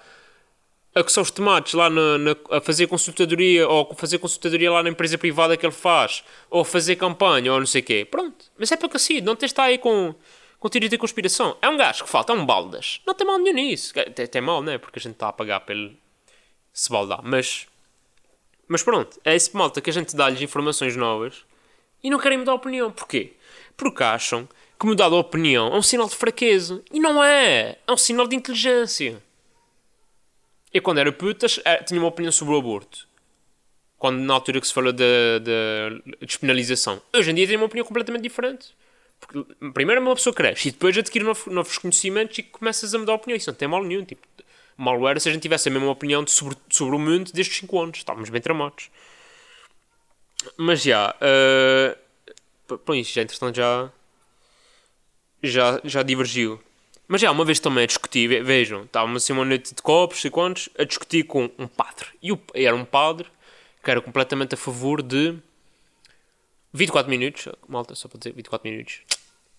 a 0.94 1.02
coçar 1.02 1.22
os 1.22 1.30
tomates 1.30 1.74
lá 1.74 1.88
na, 1.88 2.18
na, 2.18 2.37
a 2.50 2.61
fazer 2.61 2.88
consultadoria 2.88 3.68
ou 3.68 3.94
fazer 3.94 4.18
consultadoria 4.18 4.70
lá 4.70 4.83
na 4.83 4.90
empresa 4.90 5.16
privada 5.16 5.56
que 5.56 5.64
ele 5.64 5.72
faz 5.72 6.24
ou 6.50 6.64
fazer 6.64 6.96
campanha 6.96 7.52
ou 7.52 7.59
não 7.61 7.66
sei 7.66 7.80
o 7.80 7.85
quê. 7.85 8.06
Pronto, 8.11 8.46
mas 8.59 8.72
é 8.72 8.76
pacossido, 8.76 9.26
não 9.26 9.37
tens 9.37 9.48
de 9.48 9.52
estar 9.52 9.64
aí 9.64 9.78
com, 9.78 10.14
com 10.59 10.68
teoria 10.68 10.88
de 10.88 10.98
conspiração. 10.98 11.56
É 11.62 11.68
um 11.68 11.76
gajo 11.76 12.04
que 12.04 12.11
falta, 12.11 12.33
é 12.33 12.37
um 12.37 12.44
baldas. 12.44 13.00
Não 13.06 13.14
tem 13.14 13.26
mal 13.26 13.38
nenhum 13.38 13.54
nisso. 13.54 13.94
Tem, 14.14 14.26
tem 14.26 14.42
mal, 14.42 14.62
né? 14.62 14.78
Porque 14.78 14.98
a 14.98 15.02
gente 15.02 15.14
está 15.14 15.28
a 15.28 15.33
pagar 15.33 15.61
pelo 15.61 15.92
se 16.72 16.90
baldar. 16.90 17.20
Mas, 17.22 17.66
mas 18.66 18.83
pronto, 18.83 19.20
é 19.24 19.35
esse 19.35 19.56
malta 19.56 19.80
que 19.80 19.90
a 19.90 19.92
gente 19.92 20.16
dá-lhes 20.16 20.42
informações 20.42 20.96
novas 20.96 21.44
e 22.02 22.11
não 22.11 22.18
querem 22.18 22.38
mudar 22.38 22.52
a 22.52 22.56
opinião. 22.56 22.90
Porquê? 22.90 23.35
Porque 23.76 24.02
acham 24.02 24.48
que 24.80 24.86
mudar 24.86 25.10
de 25.10 25.14
opinião 25.14 25.68
é 25.74 25.76
um 25.76 25.82
sinal 25.82 26.08
de 26.08 26.16
fraqueza. 26.16 26.82
E 26.90 26.98
não 26.98 27.22
é! 27.22 27.76
É 27.86 27.92
um 27.92 27.96
sinal 27.98 28.26
de 28.26 28.34
inteligência. 28.34 29.22
Eu, 30.72 30.80
quando 30.80 30.98
era 30.98 31.12
putas, 31.12 31.60
eh, 31.64 31.82
tinha 31.82 32.00
uma 32.00 32.08
opinião 32.08 32.32
sobre 32.32 32.54
o 32.54 32.58
aborto. 32.58 33.06
Quando, 33.98 34.20
na 34.20 34.32
altura 34.32 34.60
que 34.60 34.66
se 34.66 34.72
falou 34.72 34.92
da 34.92 35.04
de, 35.04 36.02
de, 36.18 36.26
despenalização. 36.26 37.02
Hoje 37.14 37.30
em 37.30 37.34
dia 37.34 37.46
tenho 37.46 37.60
uma 37.60 37.66
opinião 37.66 37.84
completamente 37.84 38.22
diferente. 38.22 38.74
Porque, 39.20 39.44
primeiro, 39.74 40.00
uma 40.00 40.14
pessoa 40.14 40.32
cresce 40.32 40.68
e 40.68 40.70
depois 40.70 40.96
adquire 40.96 41.24
novos, 41.24 41.46
novos 41.46 41.76
conhecimentos 41.76 42.38
e 42.38 42.42
começas 42.42 42.94
a 42.94 42.98
mudar 42.98 43.12
a 43.12 43.16
opinião. 43.16 43.36
Isso 43.36 43.50
não 43.50 43.56
tem 43.56 43.68
mal 43.68 43.84
nenhum. 43.84 44.02
Tipo, 44.02 44.22
mal 44.78 45.06
era 45.06 45.20
se 45.20 45.28
a 45.28 45.32
gente 45.32 45.42
tivesse 45.42 45.68
a 45.68 45.72
mesma 45.72 45.90
opinião 45.90 46.26
sobre, 46.26 46.56
sobre 46.70 46.96
o 46.96 46.98
mundo 46.98 47.30
desde 47.34 47.52
5 47.52 47.80
anos. 47.80 47.98
Estávamos 47.98 48.30
bem 48.30 48.40
tramados. 48.40 48.88
Mas 50.56 50.82
já. 50.82 51.14
Uh, 51.20 52.78
pronto, 52.78 52.94
isso 52.94 53.12
já, 53.12 53.20
entretanto, 53.20 53.56
já 53.56 53.92
já, 55.42 55.81
já 55.85 56.03
divergiu. 56.03 56.61
Mas 57.09 57.20
já, 57.20 57.31
uma 57.31 57.44
vez 57.44 57.59
também 57.59 57.85
a 57.85 57.87
discutir, 57.87 58.42
vejam, 58.44 58.85
estávamos 58.85 59.24
assim 59.24 59.33
uma 59.33 59.44
noite 59.44 59.74
de 59.74 59.83
copos 59.83 60.24
e 60.24 60.31
quantos, 60.31 60.68
a 60.79 60.85
discutir 60.85 61.24
com 61.24 61.50
um 61.59 61.66
padre. 61.66 62.07
E 62.22 62.31
o, 62.31 62.40
era 62.55 62.74
um 62.74 62.85
padre 62.85 63.26
que 63.83 63.90
era 63.90 64.00
completamente 64.00 64.55
a 64.55 64.57
favor 64.57 65.03
de 65.03 65.37
24 66.72 67.11
minutos, 67.11 67.48
malta, 67.66 67.94
só 67.94 68.09
para 68.09 68.18
dizer 68.18 68.33
24 68.33 68.70
minutos. 68.70 69.00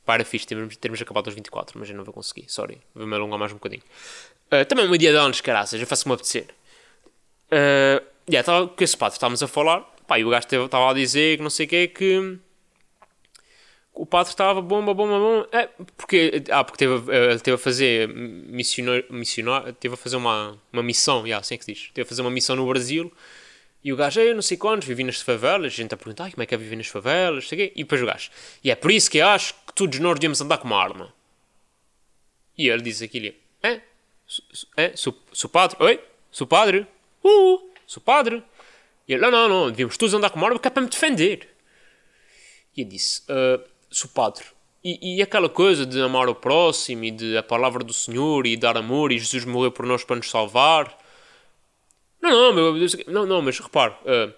Para 0.06 0.24
fixe, 0.24 0.48
termos, 0.48 0.78
termos 0.78 1.02
acabado 1.02 1.28
aos 1.28 1.36
24, 1.36 1.78
mas 1.78 1.90
eu 1.90 1.96
não 1.96 2.04
vou 2.04 2.14
conseguir, 2.14 2.46
sorry, 2.48 2.80
vou-me 2.96 3.14
alongar 3.16 3.38
mais 3.38 3.52
um 3.52 3.56
bocadinho. 3.56 3.84
Uh, 4.52 4.66
também 4.66 4.86
uma 4.86 4.98
dia 4.98 5.12
de 5.12 5.18
anos, 5.18 5.42
caraças, 5.42 5.80
eu 5.80 5.86
faço-me 5.86 6.14
apetecer. 6.14 6.48
Uh, 7.48 8.02
yeah, 8.30 8.40
estava 8.40 8.68
com 8.68 8.84
esse 8.84 8.98
padre, 8.98 9.18
estávamos 9.18 9.44
a 9.44 9.48
falar, 9.48 9.82
pá, 10.08 10.18
e 10.18 10.26
o 10.26 10.30
gajo 10.30 10.48
estava 10.48 10.90
a 10.90 10.94
dizer 10.94 11.38
que 11.38 11.44
não 11.44 11.50
sei 11.50 11.66
o 11.66 11.70
que, 11.70 11.88
que 11.90 12.40
o 14.02 14.06
padre 14.08 14.32
estava 14.32 14.64
bomba, 14.64 14.96
bomba, 14.96 15.20
bomba. 15.20 15.50
É, 15.52 15.70
porque, 15.96 16.44
ah, 16.50 16.64
porque 16.64 16.80
teve, 16.80 17.16
ele 17.16 17.40
teve 17.40 17.54
a 17.54 17.58
fazer 17.60 18.08
missionar, 18.10 19.04
missionar 19.12 19.74
teve 19.74 19.94
a 19.94 19.98
fazer 19.98 20.16
uma, 20.16 20.60
uma 20.74 20.82
missão, 20.82 21.20
yeah, 21.20 21.40
assim 21.40 21.54
é 21.54 21.58
que 21.60 21.72
diz. 21.72 21.92
Teve 21.94 22.08
a 22.08 22.10
fazer 22.10 22.24
uma 22.24 22.32
missão 22.32 22.56
no 22.56 22.68
Brasil 22.68 23.14
e 23.84 23.94
o 23.94 23.96
gajo, 23.96 24.20
eu 24.20 24.34
não 24.34 24.42
sei 24.42 24.58
quantos, 24.58 24.88
vivi 24.88 25.04
nas 25.04 25.22
favelas. 25.22 25.74
A 25.74 25.76
gente 25.76 25.94
a 25.94 25.98
perguntar 25.98 26.32
como 26.32 26.42
é 26.42 26.48
que 26.48 26.56
é 26.56 26.58
viver 26.58 26.78
nas 26.78 26.88
favelas, 26.88 27.48
sei 27.48 27.60
quê. 27.60 27.74
E 27.76 27.84
depois 27.84 28.02
o 28.02 28.06
gajo, 28.08 28.32
e 28.64 28.72
é 28.72 28.76
por 28.76 28.92
isso 28.92 29.08
que 29.12 29.20
eu 29.20 29.28
acho 29.28 29.54
que 29.68 29.74
todos 29.76 30.00
nós 30.00 30.16
devíamos 30.16 30.42
andar 30.42 30.58
com 30.58 30.66
uma 30.66 30.82
arma. 30.82 31.14
E 32.58 32.70
ele 32.70 32.82
disse 32.82 33.04
aquilo. 33.04 33.36
É? 33.62 33.82
É? 34.78 34.96
Sou, 34.96 35.16
sou 35.32 35.48
padre? 35.48 35.78
Oi? 35.80 36.00
Sou 36.32 36.48
padre? 36.48 36.88
Uh! 37.24 37.70
Sou 37.86 38.02
padre? 38.02 38.44
E 39.08 39.14
ele, 39.14 39.22
não, 39.22 39.30
não, 39.30 39.48
não, 39.48 39.70
devíamos 39.70 39.96
todos 39.96 40.12
andar 40.16 40.32
com 40.32 40.38
uma 40.38 40.48
arma 40.48 40.60
que 40.60 40.68
é 40.68 40.72
para 40.72 40.82
me 40.82 40.90
defender. 40.90 41.50
E 42.76 42.82
eu 42.82 42.88
disse, 42.88 43.22
uh, 43.24 43.71
sou 43.92 44.10
padre. 44.10 44.46
E, 44.84 45.18
e 45.18 45.22
aquela 45.22 45.50
coisa 45.50 45.86
de 45.86 46.02
amar 46.02 46.28
o 46.28 46.34
próximo 46.34 47.04
e 47.04 47.12
de 47.12 47.38
a 47.38 47.44
palavra 47.44 47.84
do 47.84 47.94
Senhor 47.94 48.48
e 48.48 48.58
dar 48.58 48.78
amor 48.78 49.12
e 49.12 49.20
Jesus 49.20 49.46
morreu 49.46 49.72
por 49.72 49.86
nós 49.86 50.04
para 50.04 50.16
nos 50.16 50.30
salvar. 50.30 50.98
Não, 52.20 52.32
não, 52.32 52.54
meu, 52.54 52.88
não, 53.08 53.26
não 53.26 53.42
mas 53.42 53.60
repare, 53.60 53.94
uh, 54.02 54.34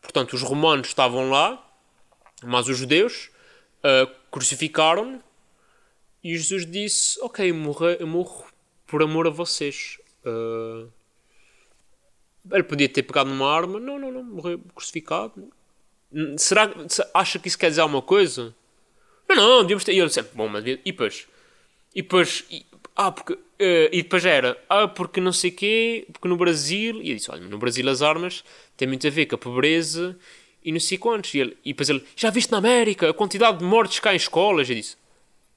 portanto, 0.00 0.32
os 0.34 0.42
romanos 0.42 0.88
estavam 0.88 1.30
lá, 1.30 1.64
mas 2.44 2.68
os 2.68 2.78
judeus 2.78 3.30
uh, 3.78 4.10
crucificaram-no 4.30 5.22
e 6.22 6.36
Jesus 6.36 6.66
disse: 6.66 7.20
Ok, 7.22 7.52
morre, 7.52 8.04
morro 8.04 8.46
por 8.86 9.02
amor 9.02 9.26
a 9.26 9.30
vocês. 9.30 9.98
Uh, 10.24 10.90
ele 12.50 12.62
podia 12.62 12.88
ter 12.88 13.02
pegado 13.02 13.30
numa 13.30 13.50
arma, 13.50 13.78
não, 13.78 13.98
não, 13.98 14.10
não, 14.10 14.24
morreu 14.24 14.60
crucificado. 14.74 15.52
Será 16.38 16.72
acha 17.12 17.38
que 17.38 17.48
isso 17.48 17.58
quer 17.58 17.68
dizer 17.68 17.82
alguma 17.82 18.02
coisa? 18.02 18.54
Não, 19.28 19.36
não, 19.36 19.62
devíamos 19.62 19.84
ter. 19.84 19.92
E 19.92 19.98
ele 19.98 20.06
disse: 20.06 20.22
Bom, 20.34 20.48
mas. 20.48 20.64
E 20.66 20.76
depois? 20.84 21.26
E 21.94 22.02
depois. 22.02 22.44
E, 22.50 22.64
ah, 22.96 23.12
porque. 23.12 23.34
Uh, 23.34 23.90
e 23.92 24.02
depois 24.02 24.24
era. 24.24 24.56
Ah, 24.68 24.88
porque 24.88 25.20
não 25.20 25.32
sei 25.32 25.50
quê. 25.50 26.06
Porque 26.12 26.28
no 26.28 26.36
Brasil. 26.36 27.00
E 27.02 27.10
eu 27.10 27.16
disse: 27.16 27.30
Olha, 27.30 27.42
no 27.42 27.58
Brasil 27.58 27.88
as 27.88 28.02
armas 28.02 28.44
têm 28.76 28.88
muito 28.88 29.06
a 29.06 29.10
ver 29.10 29.26
com 29.26 29.34
a 29.34 29.38
pobreza 29.38 30.16
e 30.64 30.72
não 30.72 30.80
sei 30.80 30.98
quantos. 30.98 31.34
E, 31.34 31.40
ele, 31.40 31.56
e 31.64 31.72
depois 31.72 31.88
ele: 31.88 32.04
Já 32.16 32.30
viste 32.30 32.50
na 32.50 32.58
América 32.58 33.10
a 33.10 33.14
quantidade 33.14 33.58
de 33.58 33.64
mortes 33.64 34.00
cá 34.00 34.12
em 34.12 34.16
escolas? 34.16 34.68
Eu 34.70 34.76
disse: 34.76 34.96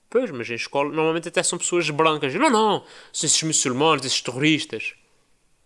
Pois, 0.10 0.30
mas 0.32 0.50
em 0.50 0.56
escola 0.56 0.90
normalmente 0.90 1.30
até 1.30 1.42
são 1.42 1.58
pessoas 1.58 1.90
brancas. 1.90 2.34
Eu, 2.34 2.42
não, 2.42 2.50
não. 2.50 2.86
São 3.14 3.28
esses 3.28 3.42
muçulmanos, 3.44 4.06
esses 4.06 4.22
terroristas. 4.22 4.94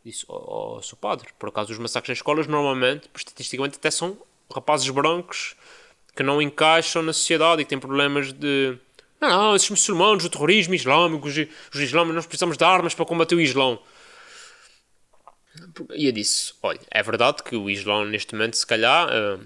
Disse: 0.03 0.25
Oh, 0.27 0.77
oh 0.77 0.81
sou 0.81 0.97
padre. 0.97 1.29
Por 1.39 1.49
acaso 1.49 1.71
os 1.71 1.79
massacres 1.79 2.17
em 2.17 2.19
escolas 2.19 2.45
normalmente, 2.45 3.09
estatisticamente, 3.15 3.77
até 3.77 3.89
são 3.89 4.17
rapazes 4.53 4.87
brancos 4.89 5.55
que 6.15 6.23
não 6.23 6.41
encaixam 6.41 7.01
na 7.03 7.11
sociedade 7.11 7.61
e 7.61 7.65
que 7.65 7.69
têm 7.69 7.79
problemas 7.79 8.31
de. 8.31 8.77
Não, 9.19 9.29
não, 9.29 9.55
esses 9.55 9.69
muçulmanos, 9.69 10.23
o 10.23 10.29
terrorismo 10.29 10.73
islâmico, 10.73 11.27
os, 11.27 11.35
os 11.37 11.79
islâmicos, 11.79 12.15
nós 12.15 12.25
precisamos 12.25 12.57
de 12.57 12.63
armas 12.63 12.93
para 12.93 13.05
combater 13.05 13.35
o 13.35 13.41
Islão. 13.41 13.79
E 15.93 16.05
eu 16.05 16.11
disse: 16.11 16.53
olha, 16.63 16.79
é 16.89 17.03
verdade 17.03 17.43
que 17.43 17.55
o 17.55 17.69
Islão 17.69 18.05
neste 18.05 18.33
momento, 18.33 18.55
se 18.55 18.65
calhar, 18.65 19.07
uh, 19.09 19.39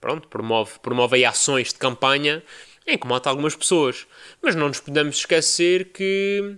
pronto, 0.00 0.26
promove, 0.28 0.78
promove 0.80 1.16
aí 1.16 1.24
ações 1.24 1.68
de 1.68 1.78
campanha 1.78 2.42
em 2.86 2.98
que 2.98 3.06
mata 3.06 3.30
algumas 3.30 3.54
pessoas. 3.54 4.06
Mas 4.42 4.54
não 4.54 4.68
nos 4.68 4.80
podemos 4.80 5.16
esquecer 5.16 5.92
que, 5.92 6.56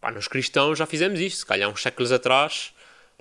pá, 0.00 0.10
nós 0.10 0.26
cristãos 0.26 0.78
já 0.78 0.86
fizemos 0.86 1.20
isto, 1.20 1.38
se 1.38 1.46
calhar 1.46 1.70
uns 1.70 1.82
séculos 1.82 2.12
atrás, 2.12 2.72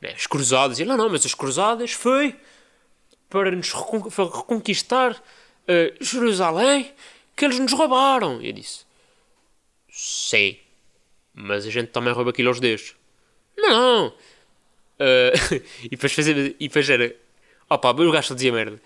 né, 0.02 0.14
as 0.16 0.26
cruzadas, 0.26 0.80
e 0.80 0.86
não, 0.86 0.98
não, 0.98 1.10
mas 1.10 1.26
as 1.26 1.34
cruzadas 1.34 1.92
foi 1.92 2.36
para 3.30 3.52
nos 3.52 3.72
reconquistar 3.72 5.12
uh, 5.14 6.04
Jerusalém 6.04 6.92
que 7.36 7.46
eles 7.46 7.60
nos 7.60 7.74
roubaram. 7.74 8.42
E 8.42 8.48
eu 8.48 8.54
disse: 8.54 8.86
Sim, 9.90 10.58
mas 11.34 11.66
a 11.66 11.70
gente 11.70 11.90
também 11.90 12.14
rouba 12.14 12.32
aquilo 12.32 12.50
aos 12.50 12.60
deus. 12.60 12.96
Não! 13.58 14.08
Uh, 14.08 15.62
e 15.84 15.90
depois 15.90 16.14
fazer. 16.14 16.56
E 16.60 16.68
depois 16.68 16.90
era. 16.90 17.16
Opa, 17.70 17.92
o 17.92 18.12
gajo 18.12 18.34
dizia 18.34 18.52
merda. 18.52 18.82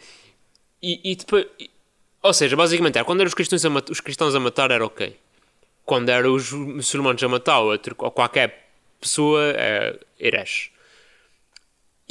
E, 0.82 1.12
e 1.12 1.15
depois. 1.15 1.45
E, 1.60 1.69
ou 2.21 2.34
seja, 2.34 2.56
basicamente 2.56 2.97
era 2.97 3.06
quando 3.06 3.21
eram 3.21 3.27
os 3.27 3.34
cristãos 3.34 3.65
a, 3.65 3.69
os 3.89 3.99
cristãos 3.99 4.36
a 4.36 4.39
matar 4.39 4.71
era 4.71 4.86
ok. 4.86 5.17
Quando 5.86 6.10
eram 6.10 6.34
os 6.34 6.51
muçulmanos 6.51 7.23
a 7.23 7.27
matar 7.27 7.60
ou, 7.60 7.71
outro, 7.71 7.95
ou 7.97 8.12
qualquer 8.12 8.69
pessoa, 8.99 9.41
é 9.56 9.99
herege. 10.19 10.71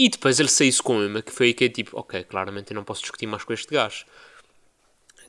E 0.01 0.09
depois 0.09 0.41
ele 0.41 0.49
saiu-se 0.49 0.83
com 0.83 0.99
uma, 0.99 1.21
que 1.21 1.31
foi 1.31 1.49
aí 1.49 1.55
que 1.55 1.65
é 1.65 1.69
tipo, 1.69 2.01
ok, 2.01 2.25
claramente 2.25 2.71
eu 2.71 2.75
não 2.75 2.83
posso 2.83 3.03
discutir 3.03 3.27
mais 3.27 3.45
com 3.45 3.53
este 3.53 3.71
gajo. 3.71 4.07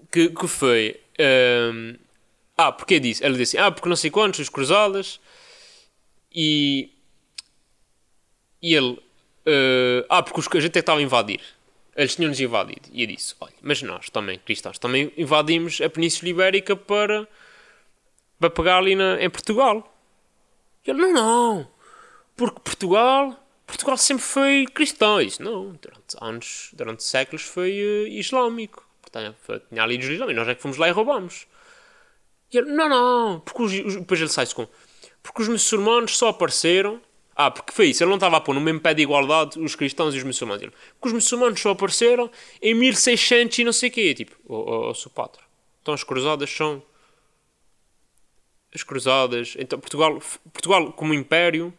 Que, 0.09 0.29
que 0.29 0.47
foi. 0.47 0.97
Um, 1.19 1.97
ah, 2.57 2.71
porque 2.71 2.97
disse? 2.97 3.21
Ele 3.21 3.37
disse, 3.37 3.57
ah, 3.57 3.69
porque 3.69 3.89
não 3.89 3.97
sei 3.97 4.09
quantos, 4.09 4.39
os 4.39 4.47
cruzadas. 4.47 5.19
E. 6.33 6.89
E 8.61 8.73
ele. 8.73 8.93
Uh, 9.45 10.07
ah, 10.07 10.23
porque 10.23 10.39
os, 10.39 10.47
a 10.47 10.59
gente 10.61 10.69
é 10.69 10.71
que 10.71 10.79
estava 10.79 10.99
a 11.01 11.03
invadir. 11.03 11.41
Eles 11.93 12.15
tinham-nos 12.15 12.39
invadido. 12.39 12.87
E 12.93 13.01
eu 13.01 13.07
disse, 13.07 13.35
olha, 13.41 13.53
mas 13.61 13.81
nós 13.81 14.09
também, 14.09 14.39
cristãos, 14.39 14.79
também 14.79 15.11
invadimos 15.17 15.81
a 15.81 15.89
Península 15.89 16.29
Ibérica 16.29 16.77
para. 16.77 17.27
para 18.39 18.49
pegar 18.49 18.77
ali 18.77 18.95
na, 18.95 19.21
em 19.21 19.29
Portugal. 19.29 19.93
E 20.87 20.91
ele, 20.91 21.01
não, 21.01 21.11
não. 21.11 21.67
Porque 22.37 22.61
Portugal 22.61 23.40
Portugal 23.81 23.97
sempre 23.97 24.23
foi 24.23 24.65
cristão. 24.71 25.19
Isso 25.19 25.41
não, 25.41 25.71
durante 25.71 26.15
anos, 26.21 26.69
durante 26.73 27.03
séculos 27.03 27.43
foi 27.43 27.71
uh, 27.71 28.07
islâmico. 28.07 28.87
Portanto, 29.01 29.35
foi, 29.41 29.59
tinha 29.59 29.83
ali 29.83 29.97
os 29.97 30.05
islâmicos. 30.05 30.35
Nós 30.35 30.47
é 30.47 30.55
que 30.55 30.61
fomos 30.61 30.77
lá 30.77 30.87
e 30.87 30.91
roubamos. 30.91 31.47
E 32.53 32.57
ele, 32.57 32.71
não, 32.71 32.87
não, 32.87 33.39
porque 33.39 33.61
os, 33.63 33.73
os, 33.73 33.95
depois 33.95 34.19
ele 34.19 34.29
sai-se 34.29 34.53
com. 34.53 34.67
Porque 35.23 35.41
os 35.41 35.47
muçulmanos 35.47 36.17
só 36.17 36.29
apareceram. 36.29 37.01
Ah, 37.35 37.49
porque 37.49 37.71
foi 37.71 37.87
isso, 37.87 38.03
ele 38.03 38.09
não 38.09 38.17
estava 38.17 38.37
a 38.37 38.41
pôr 38.41 38.53
no 38.53 38.61
mesmo 38.61 38.81
pé 38.81 38.93
de 38.93 39.01
igualdade 39.01 39.57
os 39.59 39.73
cristãos 39.73 40.13
e 40.13 40.17
os 40.17 40.23
muçulmanos. 40.23 40.61
Ele, 40.61 40.73
porque 40.93 41.07
os 41.07 41.13
muçulmanos 41.13 41.59
só 41.59 41.71
apareceram 41.71 42.29
em 42.61 42.75
1600 42.75 43.57
e 43.57 43.63
não 43.63 43.73
sei 43.73 43.89
o 43.89 43.91
quê. 43.91 44.13
Tipo, 44.13 44.35
oh, 44.45 44.91
oh, 44.91 44.91
oh. 44.91 45.29
Então 45.81 45.93
as 45.93 46.03
cruzadas 46.03 46.49
são. 46.51 46.83
As 48.73 48.83
cruzadas. 48.83 49.55
Então 49.57 49.79
Portugal, 49.79 50.19
Portugal 50.53 50.93
como 50.93 51.13
império 51.13 51.73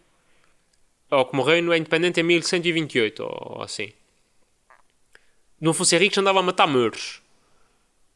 ou 1.12 1.26
como 1.26 1.42
reino 1.42 1.72
é 1.72 1.76
independente 1.76 2.20
em 2.20 2.22
1128, 2.22 3.22
ou 3.22 3.62
assim. 3.62 3.92
No 5.60 5.72
Afonso 5.72 5.94
Henriques 5.94 6.16
andava 6.16 6.40
a 6.40 6.42
matar 6.42 6.66
mouros. 6.66 7.20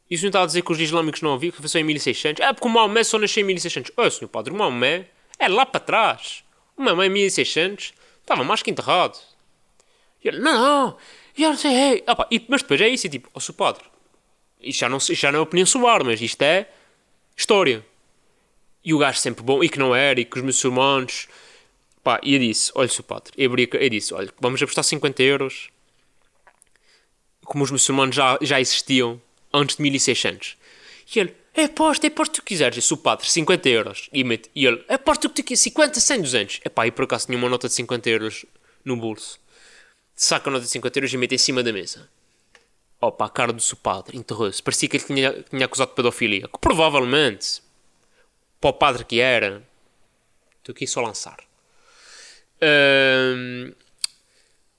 Isso 0.09 0.23
não 0.23 0.29
está 0.29 0.41
a 0.41 0.45
dizer 0.45 0.63
que 0.63 0.71
os 0.71 0.79
islâmicos 0.79 1.21
não 1.21 1.33
haviam, 1.33 1.51
que 1.51 1.59
foi 1.59 1.69
só 1.69 1.77
em 1.77 1.83
1600? 1.83 2.43
É 2.43 2.51
porque 2.51 2.67
o 2.67 2.71
Maomé 2.71 3.03
só 3.03 3.19
nasceu 3.19 3.41
em 3.41 3.45
1600. 3.45 3.91
Oh, 3.95 4.09
senhor 4.09 4.29
padre, 4.29 4.51
o 4.51 4.57
Maomé 4.57 5.07
é 5.37 5.47
lá 5.47 5.65
para 5.65 5.79
trás. 5.79 6.43
O 6.75 6.81
Maomé 6.81 7.05
em 7.05 7.09
1600 7.09 7.93
estava 8.19 8.43
mais 8.43 8.63
que 8.63 8.71
enterrado. 8.71 9.19
E 10.23 10.29
ele, 10.29 10.39
não, 10.39 10.53
não, 10.53 10.97
não 11.37 11.55
sei, 11.55 12.03
e, 12.31 12.45
mas 12.49 12.63
depois 12.63 12.81
é 12.81 12.89
isso, 12.89 13.05
e 13.05 13.09
tipo, 13.09 13.29
oh, 13.31 13.39
senhor 13.39 13.57
padre, 13.57 13.83
isto 14.59 14.79
já 14.79 14.89
não, 14.89 14.99
já 14.99 15.31
não 15.31 15.39
é 15.39 15.41
opinião 15.43 15.67
solar, 15.67 16.03
mas 16.03 16.19
isto 16.19 16.41
é 16.41 16.67
história. 17.35 17.85
E 18.83 18.91
o 18.93 18.97
gajo 18.97 19.19
sempre 19.19 19.43
bom, 19.43 19.63
e 19.63 19.69
que 19.69 19.77
não 19.77 19.95
era, 19.95 20.19
e 20.19 20.25
que 20.25 20.37
os 20.37 20.43
muçulmanos 20.43 21.27
Pá, 22.07 22.21
e 22.23 22.35
eu 22.35 22.39
disse, 22.39 22.71
olha, 22.73 22.87
seu 22.87 23.03
padre, 23.03 23.33
eu, 23.37 23.53
eu 23.53 23.89
disse, 23.89 24.13
olha, 24.13 24.33
vamos 24.39 24.63
apostar 24.63 24.81
50 24.81 25.21
euros, 25.23 25.67
como 27.43 27.65
os 27.65 27.69
muçulmanos 27.69 28.15
já, 28.15 28.39
já 28.41 28.61
existiam 28.61 29.21
antes 29.53 29.75
de 29.75 29.81
1600. 29.81 30.55
E 31.13 31.19
ele, 31.19 31.35
é 31.53 31.65
aposta, 31.65 32.07
é 32.07 32.09
aposta 32.09 32.31
o 32.31 32.35
que 32.35 32.41
tu 32.41 32.45
quiseres. 32.45 32.85
Sou 32.85 32.95
padre, 32.95 33.29
50 33.29 33.67
euros. 33.67 34.09
E, 34.13 34.23
mete, 34.23 34.49
e 34.55 34.65
ele, 34.65 34.85
aposta 34.87 35.27
o 35.27 35.29
que 35.29 35.43
tu 35.43 35.45
quiseres, 35.45 35.63
50, 35.63 35.99
100, 35.99 36.21
200. 36.21 36.61
É 36.63 36.69
pá, 36.69 36.87
e 36.87 36.91
por 36.91 37.03
acaso 37.03 37.25
tinha 37.25 37.37
uma 37.37 37.49
nota 37.49 37.67
de 37.67 37.73
50 37.73 38.09
euros 38.09 38.45
no 38.85 38.95
bolso. 38.95 39.37
Saca 40.15 40.49
a 40.49 40.53
nota 40.53 40.63
de 40.63 40.71
50 40.71 40.99
euros 40.99 41.13
e 41.13 41.17
mete 41.17 41.35
em 41.35 41.37
cima 41.37 41.61
da 41.61 41.73
mesa. 41.73 42.09
Opa, 43.01 43.25
a 43.25 43.29
cara 43.29 43.51
do 43.51 43.61
seu 43.61 43.75
padre 43.75 44.15
enterrou-se. 44.17 44.63
Parecia 44.63 44.87
que 44.87 44.95
ele 44.95 45.03
tinha, 45.03 45.43
tinha 45.43 45.65
acusado 45.65 45.89
de 45.89 45.95
pedofilia. 45.97 46.47
Que 46.47 46.57
provavelmente, 46.57 47.61
para 48.61 48.69
o 48.69 48.73
padre 48.73 49.03
que 49.03 49.19
era, 49.19 49.61
estou 50.59 50.71
aqui 50.71 50.87
só 50.87 51.01
a 51.01 51.07
lançar. 51.07 51.46
Uh, 52.61 53.73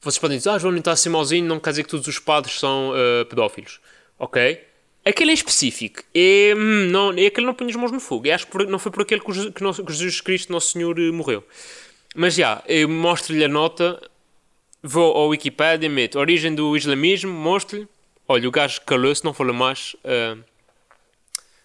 vocês 0.00 0.18
podem 0.18 0.38
dizer, 0.38 0.50
ah, 0.50 0.58
João 0.58 0.76
está 0.76 0.92
a 0.92 0.96
ser 0.96 1.08
mauzinho, 1.08 1.44
não 1.44 1.58
quer 1.58 1.70
dizer 1.70 1.82
que 1.82 1.90
todos 1.90 2.06
os 2.06 2.18
padres 2.18 2.58
são 2.58 2.90
uh, 2.90 3.24
pedófilos. 3.26 3.80
Ok? 4.18 4.64
Aquele 5.04 5.30
em 5.30 5.34
específico 5.34 6.02
é, 6.14 6.54
hum, 6.56 6.90
não, 6.90 7.12
é 7.12 7.26
aquele 7.26 7.46
não 7.46 7.54
põe 7.54 7.68
as 7.68 7.76
mãos 7.76 7.90
no 7.90 7.98
fogo. 7.98 8.26
Eu 8.26 8.34
acho 8.34 8.46
que 8.46 8.64
não 8.66 8.78
foi 8.78 8.92
por 8.92 9.02
aquele 9.02 9.20
que, 9.20 9.52
que, 9.52 9.92
Jesus 9.92 10.20
Cristo, 10.20 10.52
Nosso 10.52 10.72
Senhor, 10.72 10.98
eh, 10.98 11.10
morreu. 11.10 11.42
Mas 12.14 12.34
já, 12.34 12.62
eu 12.66 12.88
mostro-lhe 12.88 13.44
a 13.44 13.48
nota, 13.48 14.00
vou 14.82 15.16
ao 15.16 15.28
Wikipedia, 15.28 15.88
meto 15.88 16.18
origem 16.18 16.54
do 16.54 16.76
islamismo, 16.76 17.32
mostro-lhe. 17.32 17.88
Olha, 18.26 18.48
o 18.48 18.50
gajo 18.50 18.82
calou-se, 18.82 19.24
não 19.24 19.32
falou 19.32 19.54
mais. 19.54 19.94
Uh, 20.04 20.42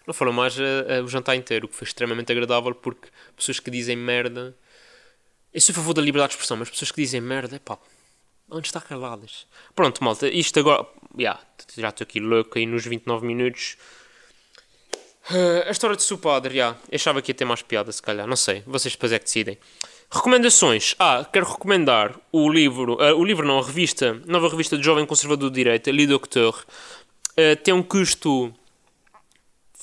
não 0.06 0.14
falou 0.14 0.32
mais 0.32 0.56
uh, 0.58 1.02
o 1.04 1.08
jantar 1.08 1.36
inteiro, 1.36 1.66
o 1.66 1.68
que 1.68 1.76
foi 1.76 1.86
extremamente 1.86 2.32
agradável 2.32 2.74
porque 2.74 3.08
pessoas 3.36 3.60
que 3.60 3.70
dizem 3.70 3.96
merda 3.96 4.56
eu 5.54 5.60
sou 5.60 5.72
a 5.72 5.76
favor 5.76 5.94
da 5.94 6.02
liberdade 6.02 6.30
de 6.30 6.34
expressão, 6.34 6.56
mas 6.56 6.68
pessoas 6.68 6.90
que 6.90 7.00
dizem 7.00 7.20
merda, 7.20 7.60
pá, 7.64 7.78
onde 8.50 8.66
está 8.66 8.80
caladas? 8.80 9.46
Pronto, 9.74 10.02
malta, 10.02 10.28
isto 10.28 10.58
agora. 10.58 10.84
Yeah, 11.16 11.40
já 11.78 11.90
estou 11.90 12.04
aqui 12.04 12.18
louco 12.18 12.58
aí 12.58 12.66
nos 12.66 12.84
29 12.84 13.24
minutos. 13.24 13.76
Uh, 15.30 15.66
a 15.66 15.70
história 15.70 15.96
de 15.96 16.02
seu 16.02 16.18
padre, 16.18 16.56
já. 16.56 16.56
Yeah, 16.56 16.78
achava 16.92 17.22
que 17.22 17.30
ia 17.30 17.34
ter 17.34 17.44
mais 17.44 17.62
piada, 17.62 17.92
se 17.92 18.02
calhar. 18.02 18.26
Não 18.26 18.34
sei, 18.34 18.64
vocês 18.66 18.94
depois 18.94 19.12
é 19.12 19.18
que 19.18 19.26
decidem. 19.26 19.56
Recomendações. 20.10 20.96
Ah, 20.98 21.24
quero 21.32 21.46
recomendar 21.46 22.18
o 22.32 22.50
livro. 22.50 22.94
Uh, 22.94 23.16
o 23.16 23.24
livro 23.24 23.46
não, 23.46 23.60
a 23.60 23.62
revista. 23.62 24.20
Nova 24.26 24.48
revista 24.48 24.76
de 24.76 24.84
Jovem 24.84 25.06
Conservador 25.06 25.50
de 25.50 25.54
Direita, 25.54 25.90
Li 25.92 26.06
Docteur. 26.06 26.64
Uh, 27.38 27.56
tem 27.62 27.72
um 27.72 27.82
custo 27.82 28.52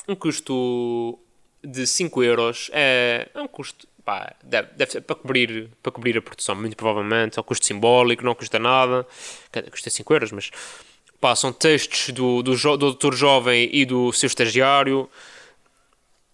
um 0.07 0.15
custo 0.15 1.19
de 1.63 1.85
5 1.85 2.23
euros 2.23 2.69
é, 2.73 3.29
é 3.33 3.41
um 3.41 3.47
custo 3.47 3.87
pá, 4.03 4.33
deve, 4.43 4.69
deve 4.75 4.91
ser 4.91 5.01
para 5.01 5.15
cobrir, 5.15 5.69
para 5.81 5.91
cobrir 5.91 6.17
a 6.17 6.21
produção, 6.21 6.55
muito 6.55 6.75
provavelmente, 6.75 7.39
um 7.39 7.43
custo 7.43 7.65
simbólico, 7.65 8.23
não 8.23 8.35
custa 8.35 8.59
nada, 8.59 9.05
custa 9.69 9.89
5 9.89 10.13
euros, 10.13 10.31
mas 10.31 10.51
pá, 11.19 11.35
são 11.35 11.53
textos 11.53 12.09
do, 12.09 12.41
do, 12.41 12.55
do 12.55 12.77
doutor 12.77 13.15
jovem 13.15 13.69
e 13.71 13.85
do 13.85 14.11
seu 14.11 14.27
estagiário. 14.27 15.09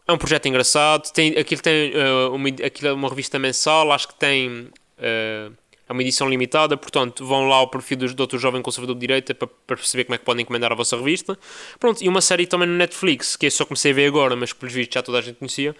É 0.07 0.13
um 0.13 0.17
projeto 0.17 0.47
engraçado. 0.47 1.11
Tem, 1.11 1.37
aquilo 1.37 1.61
tem 1.61 1.91
uh, 1.93 2.33
uma, 2.33 2.47
aquilo 2.47 2.87
é 2.87 2.93
uma 2.93 3.09
revista 3.09 3.37
mensal, 3.37 3.91
acho 3.91 4.07
que 4.07 4.15
tem. 4.15 4.69
Uh, 4.97 5.53
é 5.89 5.93
uma 5.93 6.01
edição 6.01 6.29
limitada, 6.29 6.75
portanto, 6.75 7.25
vão 7.25 7.47
lá 7.47 7.55
ao 7.55 7.69
perfil 7.69 7.97
do 7.97 8.27
Dr. 8.27 8.37
Jovem 8.37 8.61
Conservador 8.61 8.93
de 8.93 8.99
Direita 8.99 9.33
para, 9.33 9.47
para, 9.47 9.77
perceber 9.77 10.03
como 10.03 10.15
é 10.15 10.17
que 10.17 10.25
podem 10.25 10.43
encomendar 10.43 10.69
a 10.71 10.75
vossa 10.75 10.97
revista. 10.97 11.39
Pronto, 11.79 12.03
e 12.03 12.09
uma 12.09 12.19
série 12.19 12.45
também 12.45 12.67
no 12.67 12.75
Netflix, 12.75 13.37
que 13.37 13.45
eu 13.45 13.51
só 13.51 13.63
comecei 13.63 13.91
a 13.91 13.95
ver 13.95 14.07
agora, 14.07 14.35
mas 14.35 14.51
pelos 14.51 14.73
vistos 14.73 14.93
já 14.93 15.01
toda 15.01 15.19
a 15.19 15.21
gente 15.21 15.37
conhecia, 15.37 15.73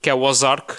que 0.00 0.08
é 0.08 0.14
o 0.14 0.20
Ozark. 0.20 0.74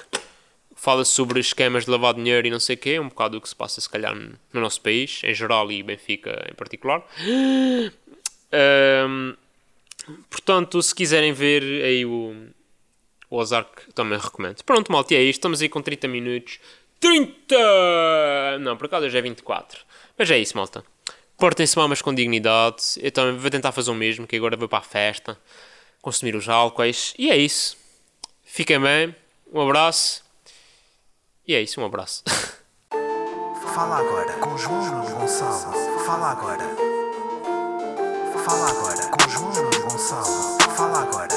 Fala 0.82 1.04
sobre 1.04 1.42
esquemas 1.42 1.84
de 1.84 1.92
lavar 1.92 2.14
dinheiro 2.14 2.48
e 2.48 2.50
não 2.50 2.60
sei 2.60 2.78
o 2.78 2.80
quê, 2.80 2.98
um 3.02 3.10
bocado 3.10 3.38
o 3.38 3.42
que 3.42 3.50
se 3.50 3.56
passa, 3.56 3.82
se 3.82 3.90
calhar, 3.90 4.16
no 4.16 4.62
nosso 4.62 4.80
país, 4.80 5.20
em 5.26 5.34
geral, 5.34 5.70
e 5.70 5.84
Benfica 5.84 6.48
em 6.50 6.56
particular. 6.56 7.06
Um, 9.10 9.36
portanto, 10.30 10.82
se 10.82 10.96
quiserem 10.96 11.34
ver 11.34 11.64
aí 11.84 12.06
o, 12.06 12.34
o 13.30 13.36
Ozark, 13.36 13.92
também 13.94 14.18
recomendo. 14.18 14.64
Pronto, 14.64 14.90
malta, 14.90 15.14
é 15.16 15.22
isto. 15.22 15.40
Estamos 15.40 15.62
aí 15.62 15.68
com 15.68 15.82
30 15.82 16.08
minutos. 16.08 16.62
30! 17.02 18.60
Não, 18.62 18.78
por 18.78 18.86
acaso 18.86 19.10
já 19.10 19.20
é 19.20 19.22
24. 19.22 19.82
Mas 20.18 20.32
é 20.32 20.40
isso, 20.40 20.56
malta. 20.56 20.82
Portem-se 21.38 21.78
mamas 21.78 22.02
com 22.02 22.16
dignidade. 22.16 22.84
Eu 23.02 23.12
também 23.12 23.36
vou 23.36 23.50
tentar 23.52 23.74
fazer 23.74 23.92
o 23.92 23.96
mesmo, 23.96 24.26
que 24.26 24.38
agora 24.38 24.56
vou 24.56 24.70
para 24.70 24.80
a 24.80 24.82
festa. 24.82 25.38
Consumir 26.02 26.38
os 26.38 26.48
álcoois. 26.48 27.14
E 27.18 27.30
é 27.30 27.36
isso. 27.36 27.78
Fiquem 28.46 28.80
bem. 28.80 29.14
Um 29.52 29.60
abraço. 29.60 30.29
E 31.50 31.56
é 31.56 31.62
isso, 31.64 31.82
um 31.82 31.86
abraço. 31.86 32.24
Fala 33.74 33.98
agora 33.98 34.32
com 34.34 34.56
João 34.56 35.02
Gonçalo. 35.02 35.74
Fala 36.06 36.30
agora. 36.30 36.64
Fala 38.46 38.70
agora 38.70 39.08
com 39.08 39.28
João 39.32 39.52
Gonçalo. 39.82 40.60
Fala 40.78 41.02
agora. 41.02 41.34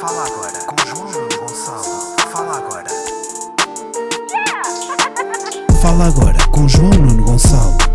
Fala 0.00 0.26
agora 0.26 0.58
com 0.66 0.74
João 0.88 1.06
Gonçalo. 1.38 2.16
Fala 2.32 2.56
agora. 2.56 2.90
Fala 5.80 6.08
agora 6.08 6.38
com 6.50 6.68
João 6.68 6.90
Nuno 6.90 7.22
Gonçalo. 7.22 7.85